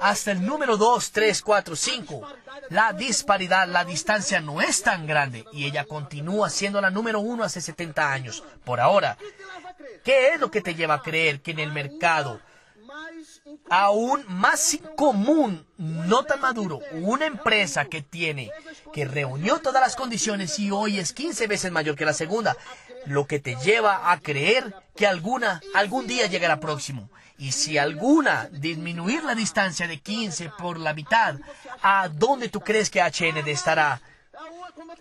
[0.00, 2.26] hasta el número dos, tres, cuatro, cinco.
[2.70, 7.44] La disparidad, la distancia no es tan grande y ella continúa siendo la número uno
[7.44, 8.42] hace 70 años.
[8.64, 9.18] Por ahora,
[10.04, 12.40] ¿Qué es lo que te lleva a creer que en el mercado
[13.68, 18.50] aún más común, no tan maduro, una empresa que tiene,
[18.92, 22.56] que reunió todas las condiciones y hoy es 15 veces mayor que la segunda,
[23.06, 27.10] lo que te lleva a creer que alguna algún día llegará próximo.
[27.38, 31.36] Y si alguna disminuir la distancia de 15 por la mitad,
[31.82, 34.02] ¿a dónde tú crees que HND estará?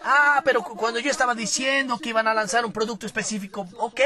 [0.02, 4.02] Ah, pero cuando yo estaba diciendo que iban a lanzar un producto específico, ok,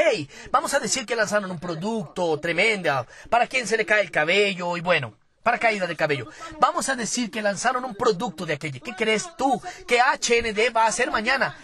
[0.50, 4.76] vamos a decir que lanzaron un producto tremendo, para quien se le cae el cabello
[4.76, 6.28] y bueno, para caída de cabello.
[6.58, 8.80] Vamos a decir que lanzaron un producto de aquello.
[8.82, 11.56] ¿Qué crees tú que HND va a hacer mañana?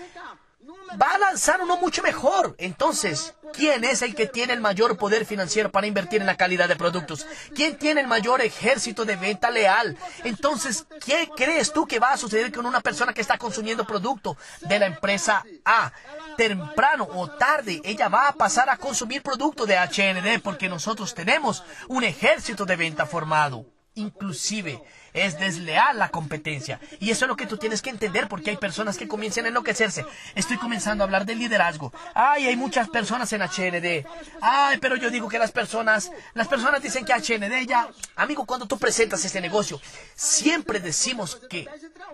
[1.00, 2.54] Va a lanzar uno mucho mejor.
[2.58, 6.68] Entonces, ¿quién es el que tiene el mayor poder financiero para invertir en la calidad
[6.68, 7.26] de productos?
[7.54, 9.96] ¿Quién tiene el mayor ejército de venta leal?
[10.24, 14.36] Entonces, ¿qué crees tú que va a suceder con una persona que está consumiendo producto
[14.62, 15.92] de la empresa A?
[16.36, 21.62] Temprano o tarde, ella va a pasar a consumir producto de HND porque nosotros tenemos
[21.88, 23.66] un ejército de venta formado.
[23.94, 26.80] Inclusive, es desleal la competencia.
[26.98, 29.48] Y eso es lo que tú tienes que entender porque hay personas que comienzan a
[29.48, 30.04] enloquecerse.
[30.34, 31.92] Estoy comenzando a hablar del liderazgo.
[32.14, 34.06] Ay, hay muchas personas en HND.
[34.40, 38.66] Ay, pero yo digo que las personas, las personas dicen que HND ya, amigo, cuando
[38.66, 39.80] tú presentas este negocio,
[40.14, 41.66] siempre decimos que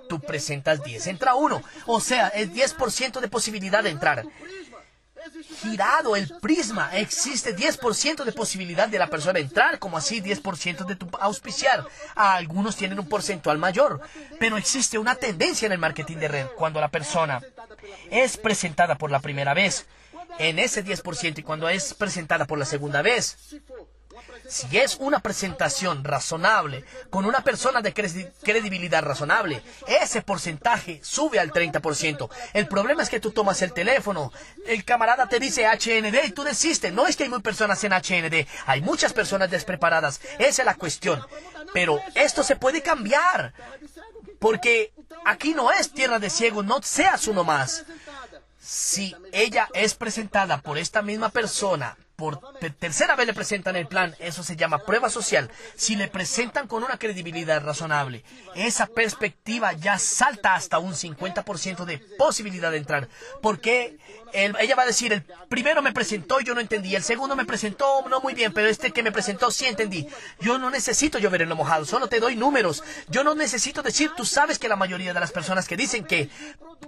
[0.09, 1.63] tú presentas 10, entra uno.
[1.87, 4.25] O sea, es 10% de posibilidad de entrar
[5.63, 10.97] girado el prisma, existe 10% de posibilidad de la persona entrar, como así 10% de
[10.97, 11.87] tu auspiciar.
[12.15, 14.01] algunos tienen un porcentual mayor,
[14.39, 16.47] pero existe una tendencia en el marketing de red.
[16.57, 17.41] Cuando la persona
[18.11, 19.87] es presentada por la primera vez,
[20.39, 23.57] en ese 10% y cuando es presentada por la segunda vez,
[24.49, 31.53] Si es una presentación razonable, con una persona de credibilidad razonable, ese porcentaje sube al
[31.53, 32.29] 30%.
[32.53, 34.33] El problema es que tú tomas el teléfono,
[34.67, 36.93] el camarada te dice HND y tú desistes.
[36.93, 40.21] No es que hay muy personas en HND, hay muchas personas despreparadas.
[40.39, 41.25] Esa es la cuestión.
[41.73, 43.53] Pero esto se puede cambiar.
[44.39, 44.93] Porque
[45.25, 47.85] aquí no es tierra de ciego, no seas uno más.
[48.61, 52.41] Si ella es presentada por esta misma persona por
[52.81, 55.51] tercera vez le presentan el plan, eso se llama prueba social.
[55.77, 58.25] Si le presentan con una credibilidad razonable,
[58.55, 63.09] esa perspectiva ya salta hasta un 50% de posibilidad de entrar.
[63.43, 63.99] Porque
[64.33, 67.45] ella va a decir, el primero me presentó y yo no entendí, el segundo me
[67.45, 70.09] presentó no muy bien, pero este que me presentó sí entendí.
[70.41, 72.83] Yo no necesito llover en lo mojado, solo te doy números.
[73.09, 76.31] Yo no necesito decir, tú sabes que la mayoría de las personas que dicen que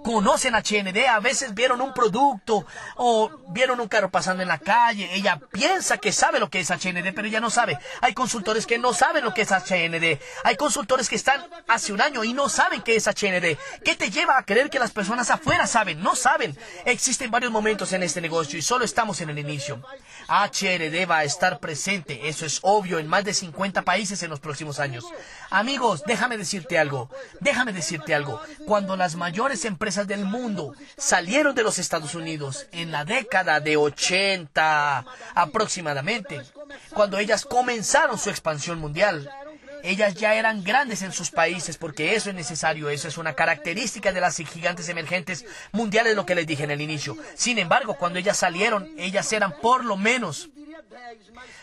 [0.03, 2.65] conocen a HND a veces vieron un producto
[2.95, 6.69] o vieron un carro pasando en la calle ella piensa que sabe lo que es
[6.69, 7.77] HND, pero ella no sabe.
[8.01, 10.19] Hay consultores que no saben lo que es HND.
[10.43, 13.57] Hay consultores que están hace un año y no saben qué es HND.
[13.83, 16.01] ¿Qué te lleva a creer que las personas afuera saben?
[16.01, 16.57] No saben.
[16.85, 19.81] Existen varios momentos en este negocio y solo estamos en el inicio.
[20.27, 24.39] HND va a estar presente, eso es obvio, en más de 50 países en los
[24.39, 25.05] próximos años.
[25.49, 27.09] Amigos, déjame decirte algo.
[27.39, 28.41] Déjame decirte algo.
[28.65, 33.77] Cuando las mayores empresas del mundo salieron de los Estados Unidos en la década de
[33.77, 35.05] 80,
[35.35, 36.41] aproximadamente,
[36.93, 39.29] cuando ellas comenzaron su expansión mundial.
[39.81, 44.11] Ellas ya eran grandes en sus países porque eso es necesario, eso es una característica
[44.11, 47.15] de las gigantes emergentes mundiales, lo que les dije en el inicio.
[47.35, 50.49] Sin embargo, cuando ellas salieron, ellas eran por lo menos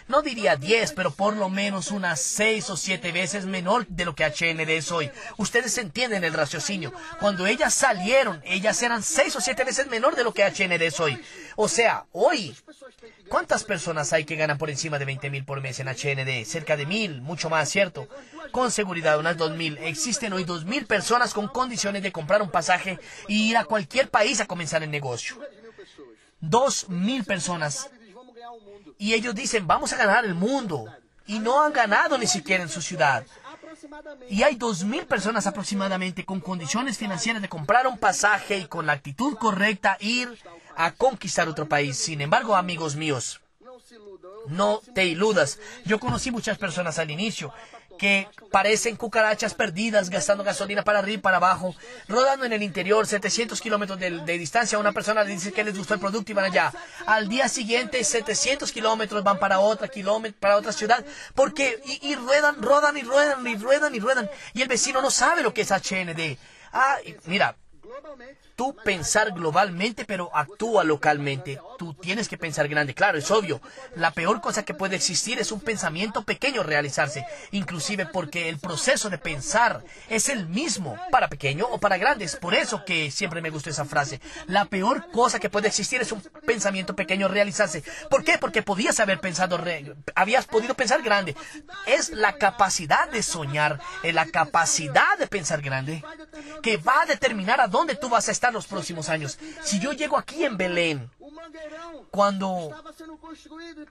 [0.09, 4.15] no diría 10, pero por lo menos unas 6 o 7 veces menor de lo
[4.15, 5.11] que HND es hoy.
[5.37, 6.93] Ustedes entienden el raciocinio.
[7.19, 11.01] Cuando ellas salieron, ellas eran 6 o 7 veces menor de lo que HND es
[11.01, 11.21] hoy.
[11.57, 12.57] O sea, hoy,
[13.29, 16.45] ¿cuántas personas hay que ganan por encima de 20 mil por mes en HND?
[16.45, 18.09] Cerca de mil, mucho más, ¿cierto?
[18.53, 19.79] Con seguridad, unas 2 mil.
[19.79, 24.09] Existen hoy 2 mil personas con condiciones de comprar un pasaje y ir a cualquier
[24.09, 25.37] país a comenzar el negocio.
[26.41, 27.91] 2 mil personas
[28.99, 30.87] y ellos dicen, vamos a ganar el mundo.
[31.27, 33.25] Y no han ganado ni siquiera en su ciudad.
[34.31, 38.87] Y hay dos mil personas aproximadamente con condiciones financieras de comprar un pasaje y con
[38.87, 40.39] la actitud correcta ir
[40.77, 41.97] a conquistar otro país.
[41.97, 43.41] Sin embargo, amigos míos,
[44.47, 45.59] no te iludas.
[45.85, 47.53] Yo conocí muchas personas al inicio
[47.99, 51.75] que parecen cucarachas perdidas gastando gasolina para arriba y para abajo,
[52.09, 54.79] rodando en el interior 700 kilómetros de, distancia.
[54.79, 56.73] Una persona le dice que les gustó el producto y van allá.
[57.07, 61.05] Al día siguiente 700 kilómetros van para otra kilómetro, para otra ciudad,
[61.35, 65.43] porque y, ruedan, rodan y ruedan y ruedan y ruedan y el vecino no sabe
[65.43, 66.39] lo que es HND.
[66.73, 67.57] Ah, mira,
[68.57, 71.61] tú pensar globalmente, pero actúa localmente.
[71.79, 73.61] Tú tienes que pensar grande, claro, es obvio.
[73.95, 79.11] La peor cosa que puede existir es un pensamiento pequeño realizarse, inclusive porque el proceso
[79.11, 82.37] de pensar es el mismo para pequeño o para grandes.
[82.37, 84.21] Por eso que siempre me gusta esa frase.
[84.47, 87.85] La peor cosa que puede existir es un pensamiento pequeño realizarse.
[88.11, 88.38] ¿Por qué?
[88.38, 89.62] Porque podías haber pensado,
[90.14, 91.37] habías podido pensar grande.
[91.87, 96.03] Es la capacidad de soñar, es la capacidad de pensar grande
[96.62, 99.39] que va a determinar a dónde tú vas a estar los próximos años.
[99.63, 101.11] Si yo llego aquí en Belén,
[102.11, 102.71] cuando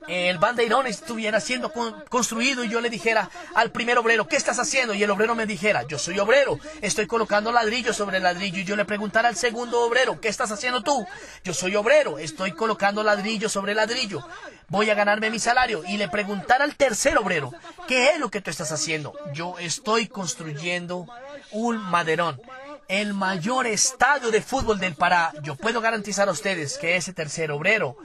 [0.08, 1.72] el bandeirón estuviera siendo
[2.10, 4.94] construido y yo le dijera al primer obrero, ¿qué estás haciendo?
[4.94, 8.60] Y el obrero me dijera, yo soy obrero, estoy colocando ladrillo sobre ladrillo.
[8.60, 11.06] Y yo le preguntara al segundo obrero, ¿qué estás haciendo tú?
[11.44, 14.28] Yo soy obrero, estoy colocando ladrillo sobre ladrillo.
[14.68, 15.84] Voy a ganarme mi salario.
[15.88, 17.52] Y le preguntara al tercer obrero,
[17.88, 19.14] ¿qué es lo que tú estás haciendo?
[19.34, 21.08] Yo estoy construyendo
[21.52, 22.42] un maderón
[22.88, 25.34] el mayor estadio de fútbol del Pará.
[25.42, 27.98] Yo puedo garantizar a ustedes que ese tercer obrero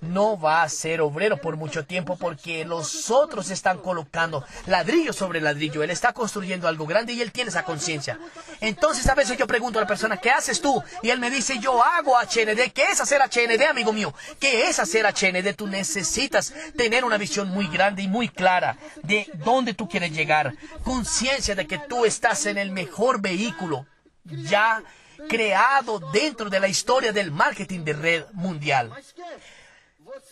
[0.00, 5.40] no va a ser obrero por mucho tiempo porque los otros están colocando ladrillo sobre
[5.40, 5.82] ladrillo.
[5.82, 8.18] Él está construyendo algo grande y él tiene esa conciencia.
[8.60, 10.82] Entonces a veces yo pregunto a la persona, ¿qué haces tú?
[11.02, 12.72] Y él me dice, yo hago HND.
[12.72, 14.14] ¿Qué es hacer HND, amigo mío?
[14.40, 15.54] ¿Qué es hacer HND?
[15.54, 20.54] Tú necesitas tener una visión muy grande y muy clara de dónde tú quieres llegar.
[20.82, 23.86] Conciencia de que tú estás en el mejor vehículo
[24.24, 24.82] ya
[25.28, 28.92] creado dentro de la historia del marketing de red mundial.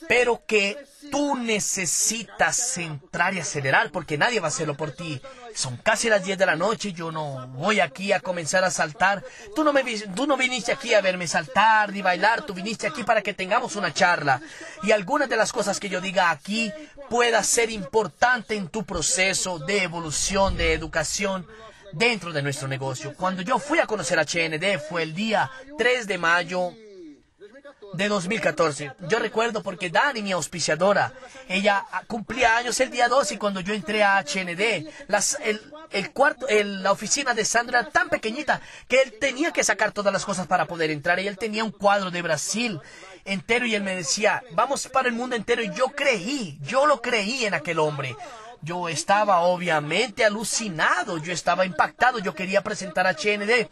[0.08, 0.76] Pero que
[1.10, 5.20] tú necesitas centrar y acelerar porque nadie va a hacerlo por ti.
[5.54, 9.24] Son casi las 10 de la noche, yo no voy aquí a comenzar a saltar.
[9.54, 13.32] Tú no, me, viniste aquí a verme saltar ni bailar, tú viniste aquí para que
[13.32, 14.40] tengamos una charla.
[14.82, 16.72] Y algunas de las cosas que yo diga aquí
[17.08, 21.46] pueda ser importante en tu proceso de evolución, de educación
[21.92, 23.14] dentro de nuestro negocio.
[23.16, 26.72] Cuando yo fui a conocer a HND fue el día 3 de mayo
[27.94, 28.92] de 2014.
[29.08, 31.12] Yo recuerdo porque Dani, mi auspiciadora,
[31.48, 35.38] ella cumplía años el día 2 y cuando yo entré a HND, las,
[35.90, 39.92] el, cuarto, el, la oficina de Sandro era tan pequeñita que él tenía que sacar
[39.92, 42.80] todas las cosas para poder entrar y él tenía un cuadro de Brasil
[43.24, 47.02] entero y él me decía, vamos para el mundo entero y yo creí, yo lo
[47.02, 48.16] creí en aquel hombre.
[48.62, 53.68] Yo estaba obviamente alucinado, yo estaba impactado, yo quería presentar a HND.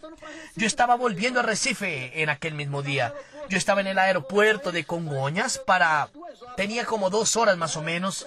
[0.57, 3.13] Yo estaba volviendo a Recife en aquel mismo día.
[3.49, 6.09] Yo estaba en el aeropuerto de Congoñas para...
[6.57, 8.27] Tenía como dos horas más o menos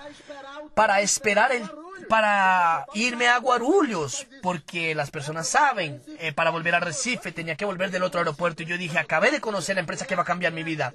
[0.74, 1.70] para esperar el
[2.12, 7.64] para irme a Guarulhos, porque las personas saben, eh, para volver a Recife tenía que
[7.64, 10.26] volver del otro aeropuerto y yo dije, acabé de conocer la empresa que va a
[10.26, 10.94] cambiar mi vida.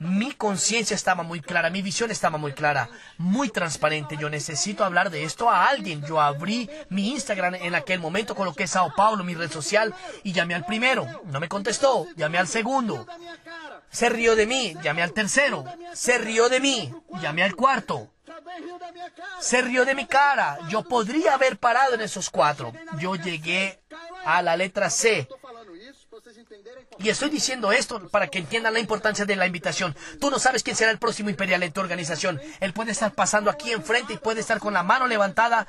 [0.00, 2.88] Mi conciencia estaba muy clara, mi visión estaba muy clara,
[3.18, 4.16] muy transparente.
[4.16, 6.04] Yo necesito hablar de esto a alguien.
[6.06, 10.56] Yo abrí mi Instagram en aquel momento, coloqué Sao Paulo, mi red social, y llamé
[10.56, 11.06] al primero.
[11.26, 13.06] No me contestó, llamé al segundo.
[13.90, 15.64] Se rió de mí, llamé al tercero.
[15.92, 18.10] Se rió de mí, llamé al cuarto.
[19.40, 20.58] Se rió de mi cara.
[20.68, 22.72] Yo podría haber parado en esos cuatro.
[22.98, 23.80] Yo llegué
[24.24, 25.28] a la letra C.
[26.98, 29.96] Y estoy diciendo esto para que entiendan la importancia de la invitación.
[30.20, 32.40] Tú no sabes quién será el próximo imperial en tu organización.
[32.60, 35.66] Él puede estar pasando aquí enfrente y puede estar con la mano levantada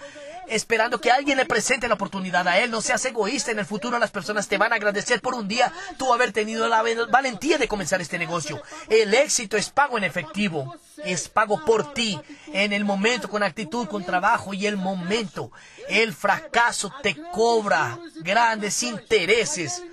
[0.47, 2.69] esperando que alguien le presente la oportunidad a él.
[2.69, 3.51] No seas egoísta.
[3.51, 6.67] En el futuro las personas te van a agradecer por un día tú haber tenido
[6.67, 8.61] la valentía de comenzar este negocio.
[8.89, 10.75] El éxito es pago en efectivo.
[11.03, 12.19] Es pago por ti.
[12.53, 15.51] En el momento, con actitud, con trabajo y el momento.
[15.89, 19.83] El fracaso te cobra grandes intereses.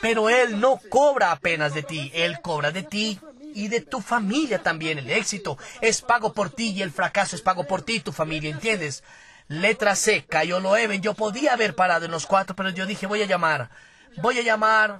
[0.00, 3.18] Pero Él no cobra apenas de ti, Él cobra de ti
[3.54, 4.98] y de tu familia también.
[4.98, 8.50] El éxito es pago por ti y el fracaso es pago por ti tu familia,
[8.50, 9.02] ¿entiendes?
[9.48, 11.00] Letra C, cayó lo Even.
[11.00, 13.70] Yo podía haber parado en los cuatro, pero yo dije, voy a llamar.
[14.18, 14.98] Voy a llamar.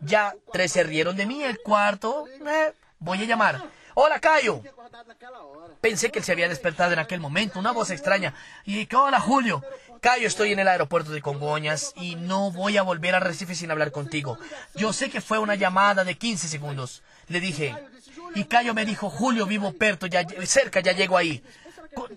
[0.00, 3.62] Ya tres se rieron de mí, el cuarto, eh, voy a llamar.
[3.94, 4.62] Hola, Cayo.
[5.80, 8.34] Pensé que él se había despertado en aquel momento, una voz extraña.
[8.64, 9.62] Y que hola, Julio.
[10.00, 13.70] Cayo, estoy en el aeropuerto de Congoñas y no voy a volver a Recife sin
[13.70, 14.38] hablar contigo.
[14.74, 17.02] Yo sé que fue una llamada de 15 segundos.
[17.28, 17.76] Le dije,
[18.34, 21.42] y Cayo me dijo, Julio, vivo perto, ya, cerca, ya llego ahí.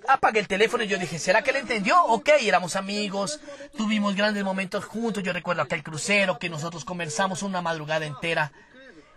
[0.07, 2.01] Apagué el teléfono y yo dije, ¿será que él entendió?
[2.05, 3.41] Ok, éramos amigos,
[3.77, 5.21] tuvimos grandes momentos juntos.
[5.21, 8.51] Yo recuerdo aquel crucero que nosotros conversamos una madrugada entera.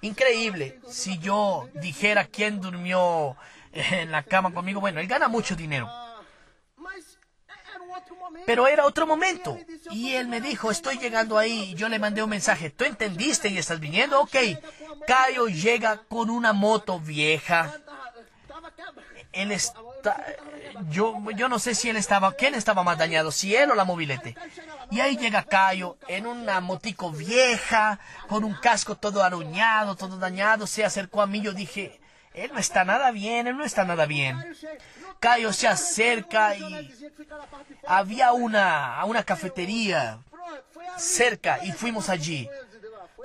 [0.01, 0.81] Increíble.
[0.89, 3.37] Si yo dijera quién durmió
[3.73, 5.91] en la cama conmigo, bueno, él gana mucho dinero.
[8.47, 9.59] Pero era otro momento.
[9.91, 11.75] Y él me dijo, estoy llegando ahí.
[11.75, 12.71] Yo le mandé un mensaje.
[12.71, 14.21] ¿Tú entendiste y estás viniendo?
[14.21, 14.37] Ok.
[15.07, 17.75] Cayo llega con una moto vieja.
[19.39, 19.81] Él está...
[20.91, 22.33] Yo, yo no sé si él estaba...
[22.33, 23.31] ¿Quién estaba más dañado?
[23.31, 24.37] Si él o la mobilete.
[24.91, 30.67] Y ahí llega Cayo en una motico vieja, con un casco todo aruñado, todo dañado.
[30.67, 31.41] Se acercó a mí.
[31.41, 32.01] Yo dije,
[32.35, 34.37] él no está nada bien, él no está nada bien.
[35.21, 36.95] Cayo se acerca y
[37.87, 40.21] había una, una cafetería
[40.97, 42.49] cerca y fuimos allí.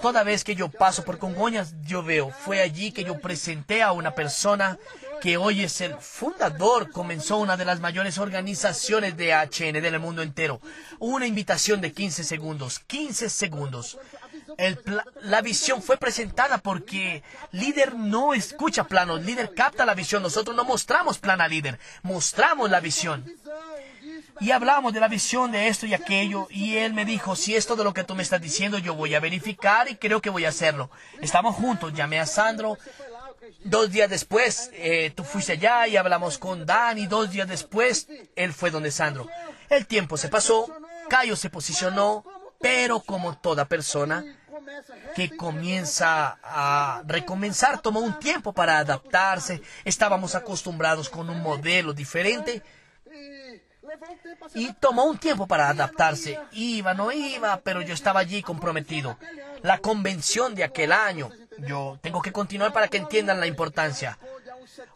[0.01, 3.91] Toda vez que yo paso por Congoñas, yo veo, fue allí que yo presenté a
[3.91, 4.77] una persona
[5.23, 10.21] que hoy es el fundador, comenzó una de las mayores organizaciones de HN del mundo
[10.21, 10.59] entero.
[10.99, 13.97] Una invitación de 15 segundos, 15 segundos
[15.21, 20.21] la visión fue presentada porque líder no escucha planos, líder capta la visión.
[20.21, 23.25] Nosotros no mostramos plan a líder, mostramos la visión.
[24.39, 26.47] Y hablamos de la visión de esto y aquello.
[26.49, 29.15] Y él me dijo, si esto de lo que tú me estás diciendo, yo voy
[29.15, 30.89] a verificar y creo que voy a hacerlo.
[31.21, 32.77] Estamos juntos, llamé a Sandro.
[33.63, 37.07] Dos días después, eh, tú fuiste allá y hablamos con Dani.
[37.07, 39.27] Dos días después, él fue donde Sandro.
[39.69, 40.67] El tiempo se pasó,
[41.09, 42.23] Cayo se posicionó,
[42.59, 44.23] pero como toda persona,
[45.15, 47.81] que comienza a recomenzar.
[47.81, 49.61] Tomó un tiempo para adaptarse.
[49.83, 52.61] Estábamos acostumbrados con un modelo diferente.
[54.55, 56.39] Y tomó un tiempo para adaptarse.
[56.51, 59.17] Iba, no iba, pero yo estaba allí comprometido.
[59.61, 61.29] La convención de aquel año.
[61.59, 64.17] Yo tengo que continuar para que entiendan la importancia.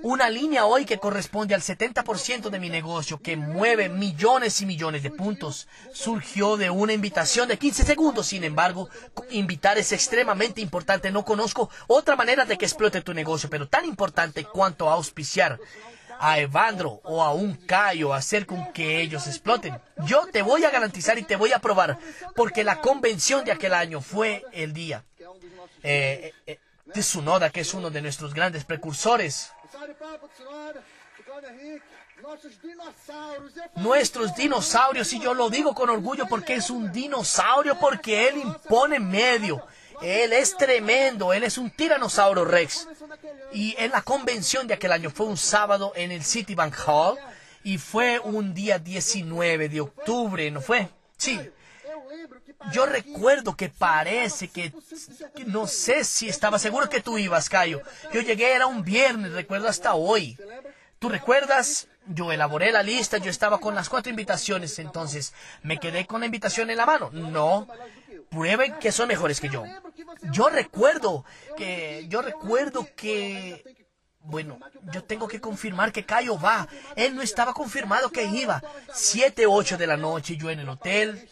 [0.02, 5.04] Una línea hoy que corresponde al 70% de mi negocio, que mueve millones y millones
[5.04, 8.28] de puntos, surgió de una invitación de 15 segundos.
[8.28, 8.90] Sin embargo,
[9.30, 11.12] invitar es extremadamente importante.
[11.12, 15.60] No conozco otra manera de que explote tu negocio, pero tan importante cuanto auspiciar
[16.20, 19.80] a Evandro o a un Cayo hacer con que ellos exploten.
[20.06, 21.98] Yo te voy a garantizar y te voy a probar,
[22.36, 25.04] porque la convención de aquel año fue el día.
[25.84, 29.52] Eh, eh, de Sunoda, que es uno de nuestros grandes precursores.
[33.76, 39.00] Nuestros dinosaurios, y yo lo digo con orgullo porque es un dinosaurio, porque él impone
[39.00, 39.66] medio.
[40.02, 42.88] Él es tremendo, él es un tiranosaurio rex.
[43.52, 47.18] Y en la convención de aquel año fue un sábado en el Citibank Hall
[47.64, 50.90] y fue un día 19 de octubre, ¿no fue?
[51.18, 51.40] Sí.
[52.72, 54.74] Yo recuerdo que parece que,
[55.46, 57.82] no sé si estaba seguro que tú ibas, Cayo.
[58.14, 60.38] Yo llegué, era un viernes, recuerdo hasta hoy.
[61.00, 61.88] ¿Tú recuerdas?
[62.08, 66.26] Yo elaboré la lista, yo estaba con las cuatro invitaciones, entonces me quedé con la
[66.26, 67.10] invitación en la mano.
[67.12, 67.68] No,
[68.30, 69.64] prueben que son mejores que yo.
[70.32, 73.86] Yo recuerdo que, yo recuerdo que,
[74.20, 74.58] bueno,
[74.92, 76.68] yo tengo que confirmar que Cayo va.
[76.96, 78.64] Él no estaba confirmado que iba.
[78.94, 81.30] Siete, ocho de la noche, yo en el hotel.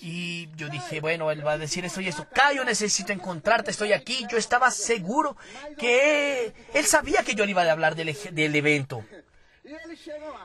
[0.00, 2.26] Y yo dije, bueno, él va a decir esto y esto.
[2.32, 4.26] Cayo, necesito encontrarte, estoy aquí.
[4.30, 5.36] Yo estaba seguro
[5.76, 9.04] que él sabía que yo le iba a hablar del, del evento.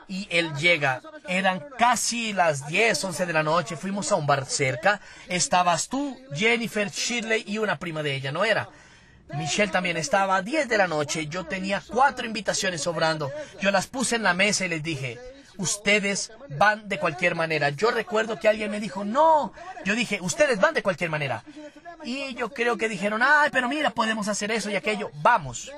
[0.08, 1.00] Y él llega.
[1.28, 3.76] Eran casi las 10, 11 de la noche.
[3.76, 5.00] Fuimos a un bar cerca.
[5.28, 8.68] Estabas tú, Jennifer, Shirley y una prima de ella, ¿no era?
[9.34, 11.26] Michelle también estaba a 10 de la noche.
[11.26, 13.32] Yo tenía cuatro invitaciones sobrando.
[13.60, 15.18] Yo las puse en la mesa y les dije,
[15.58, 17.70] ustedes van de cualquier manera.
[17.70, 19.52] Yo recuerdo que alguien me dijo, no.
[19.84, 21.44] Yo dije, ustedes van de cualquier manera.
[22.04, 25.10] Y yo creo que dijeron, ay, pero mira, podemos hacer eso y aquello.
[25.22, 25.70] Vamos.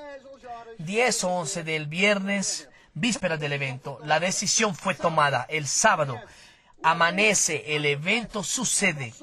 [0.79, 2.69] 10 o 11 del viernes
[2.99, 6.19] vísperas del evento, la decisión fue tomada el sábado.
[6.83, 9.13] Amanece, el evento sucede,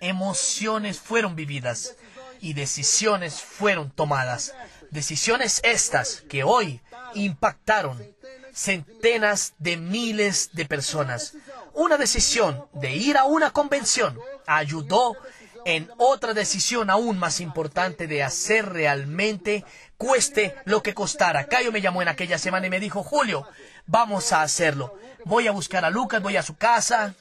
[0.00, 1.96] emociones fueron vividas
[2.40, 4.54] y decisiones fueron tomadas.
[4.90, 6.80] Decisiones estas que hoy
[7.14, 8.13] impactaron
[8.54, 11.34] centenas de miles de personas.
[11.74, 15.16] Una decisión de ir a una convención ayudó
[15.64, 19.64] en otra decisión aún más importante de hacer realmente
[19.96, 21.46] cueste lo que costara.
[21.46, 23.46] Cayo me llamó en aquella semana y me dijo, Julio,
[23.86, 24.96] vamos a hacerlo.
[25.24, 27.14] Voy a buscar a Lucas, voy a su casa.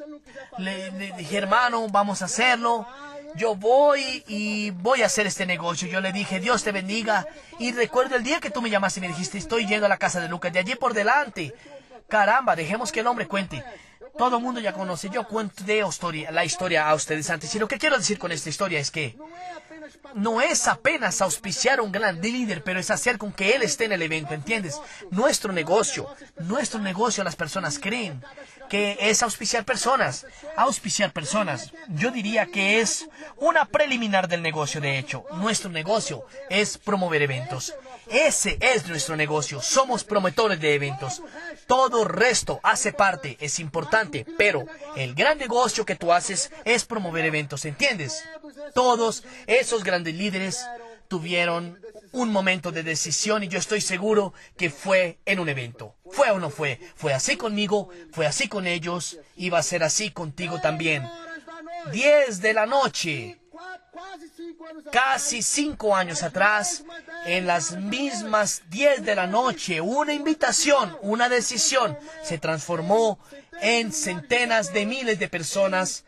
[0.57, 2.85] Le, dije, hermano, vamos a hacerlo.
[3.35, 5.87] Yo voy y voy a hacer este negocio.
[5.87, 7.25] Yo le dije, Dios te bendiga.
[7.59, 9.97] Y recuerdo el día que tú me llamaste y me dijiste, estoy yendo a la
[9.97, 11.53] casa de Lucas, de allí por delante.
[12.07, 13.63] Caramba, dejemos que el hombre cuente.
[14.17, 15.09] Todo el mundo ya conoce.
[15.09, 15.63] Yo cuento
[16.31, 17.53] la historia a ustedes antes.
[17.55, 19.17] Y lo que quiero decir con esta historia es que
[20.13, 23.85] no es apenas auspiciar a un gran líder, pero es hacer con que él esté
[23.85, 24.79] en el evento, ¿entiendes?
[25.11, 28.23] Nuestro negocio, nuestro negocio las personas creen
[28.69, 30.25] que es auspiciar personas.
[30.55, 35.25] Auspiciar personas, yo diría que es una preliminar del negocio, de hecho.
[35.33, 37.73] Nuestro negocio es promover eventos.
[38.07, 39.61] Ese es nuestro negocio.
[39.61, 41.21] Somos promotores de eventos.
[41.67, 47.25] Todo resto hace parte, es importante, pero el gran negocio que tú haces es promover
[47.25, 48.23] eventos, ¿entiendes?
[48.73, 50.65] Todos esos grandes líderes
[51.07, 51.79] tuvieron
[52.11, 55.95] un momento de decisión y yo estoy seguro que fue en un evento.
[56.11, 56.79] ¿Fue o no fue?
[56.95, 61.07] Fue así conmigo, fue así con ellos y va a ser así contigo también.
[61.91, 63.39] Diez de la noche,
[64.91, 66.83] casi cinco años atrás,
[67.25, 73.19] en las mismas diez de la noche, una invitación, una decisión se transformó
[73.61, 76.05] en centenas de miles de personas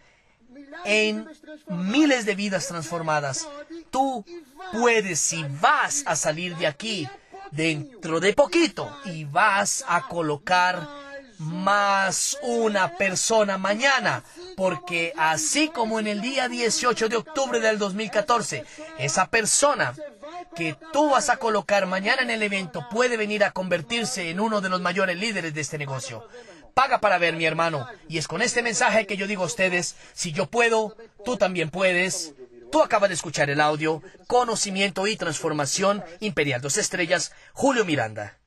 [0.83, 1.27] en
[1.67, 3.47] miles de vidas transformadas.
[3.91, 4.25] Tú
[4.71, 7.07] puedes y vas a salir de aquí
[7.51, 11.05] dentro de poquito y vas a colocar
[11.38, 14.23] más una persona mañana,
[14.55, 18.65] porque así como en el día 18 de octubre del 2014,
[18.99, 19.93] esa persona
[20.55, 24.61] que tú vas a colocar mañana en el evento puede venir a convertirse en uno
[24.61, 26.27] de los mayores líderes de este negocio
[26.75, 27.88] paga para ver, mi hermano.
[28.07, 31.71] Y es con este mensaje que yo digo a ustedes, si yo puedo, tú también
[31.71, 32.36] puedes.
[32.71, 38.38] Tú acabas de escuchar el audio Conocimiento y Transformación Imperial Dos Estrellas, Julio Miranda.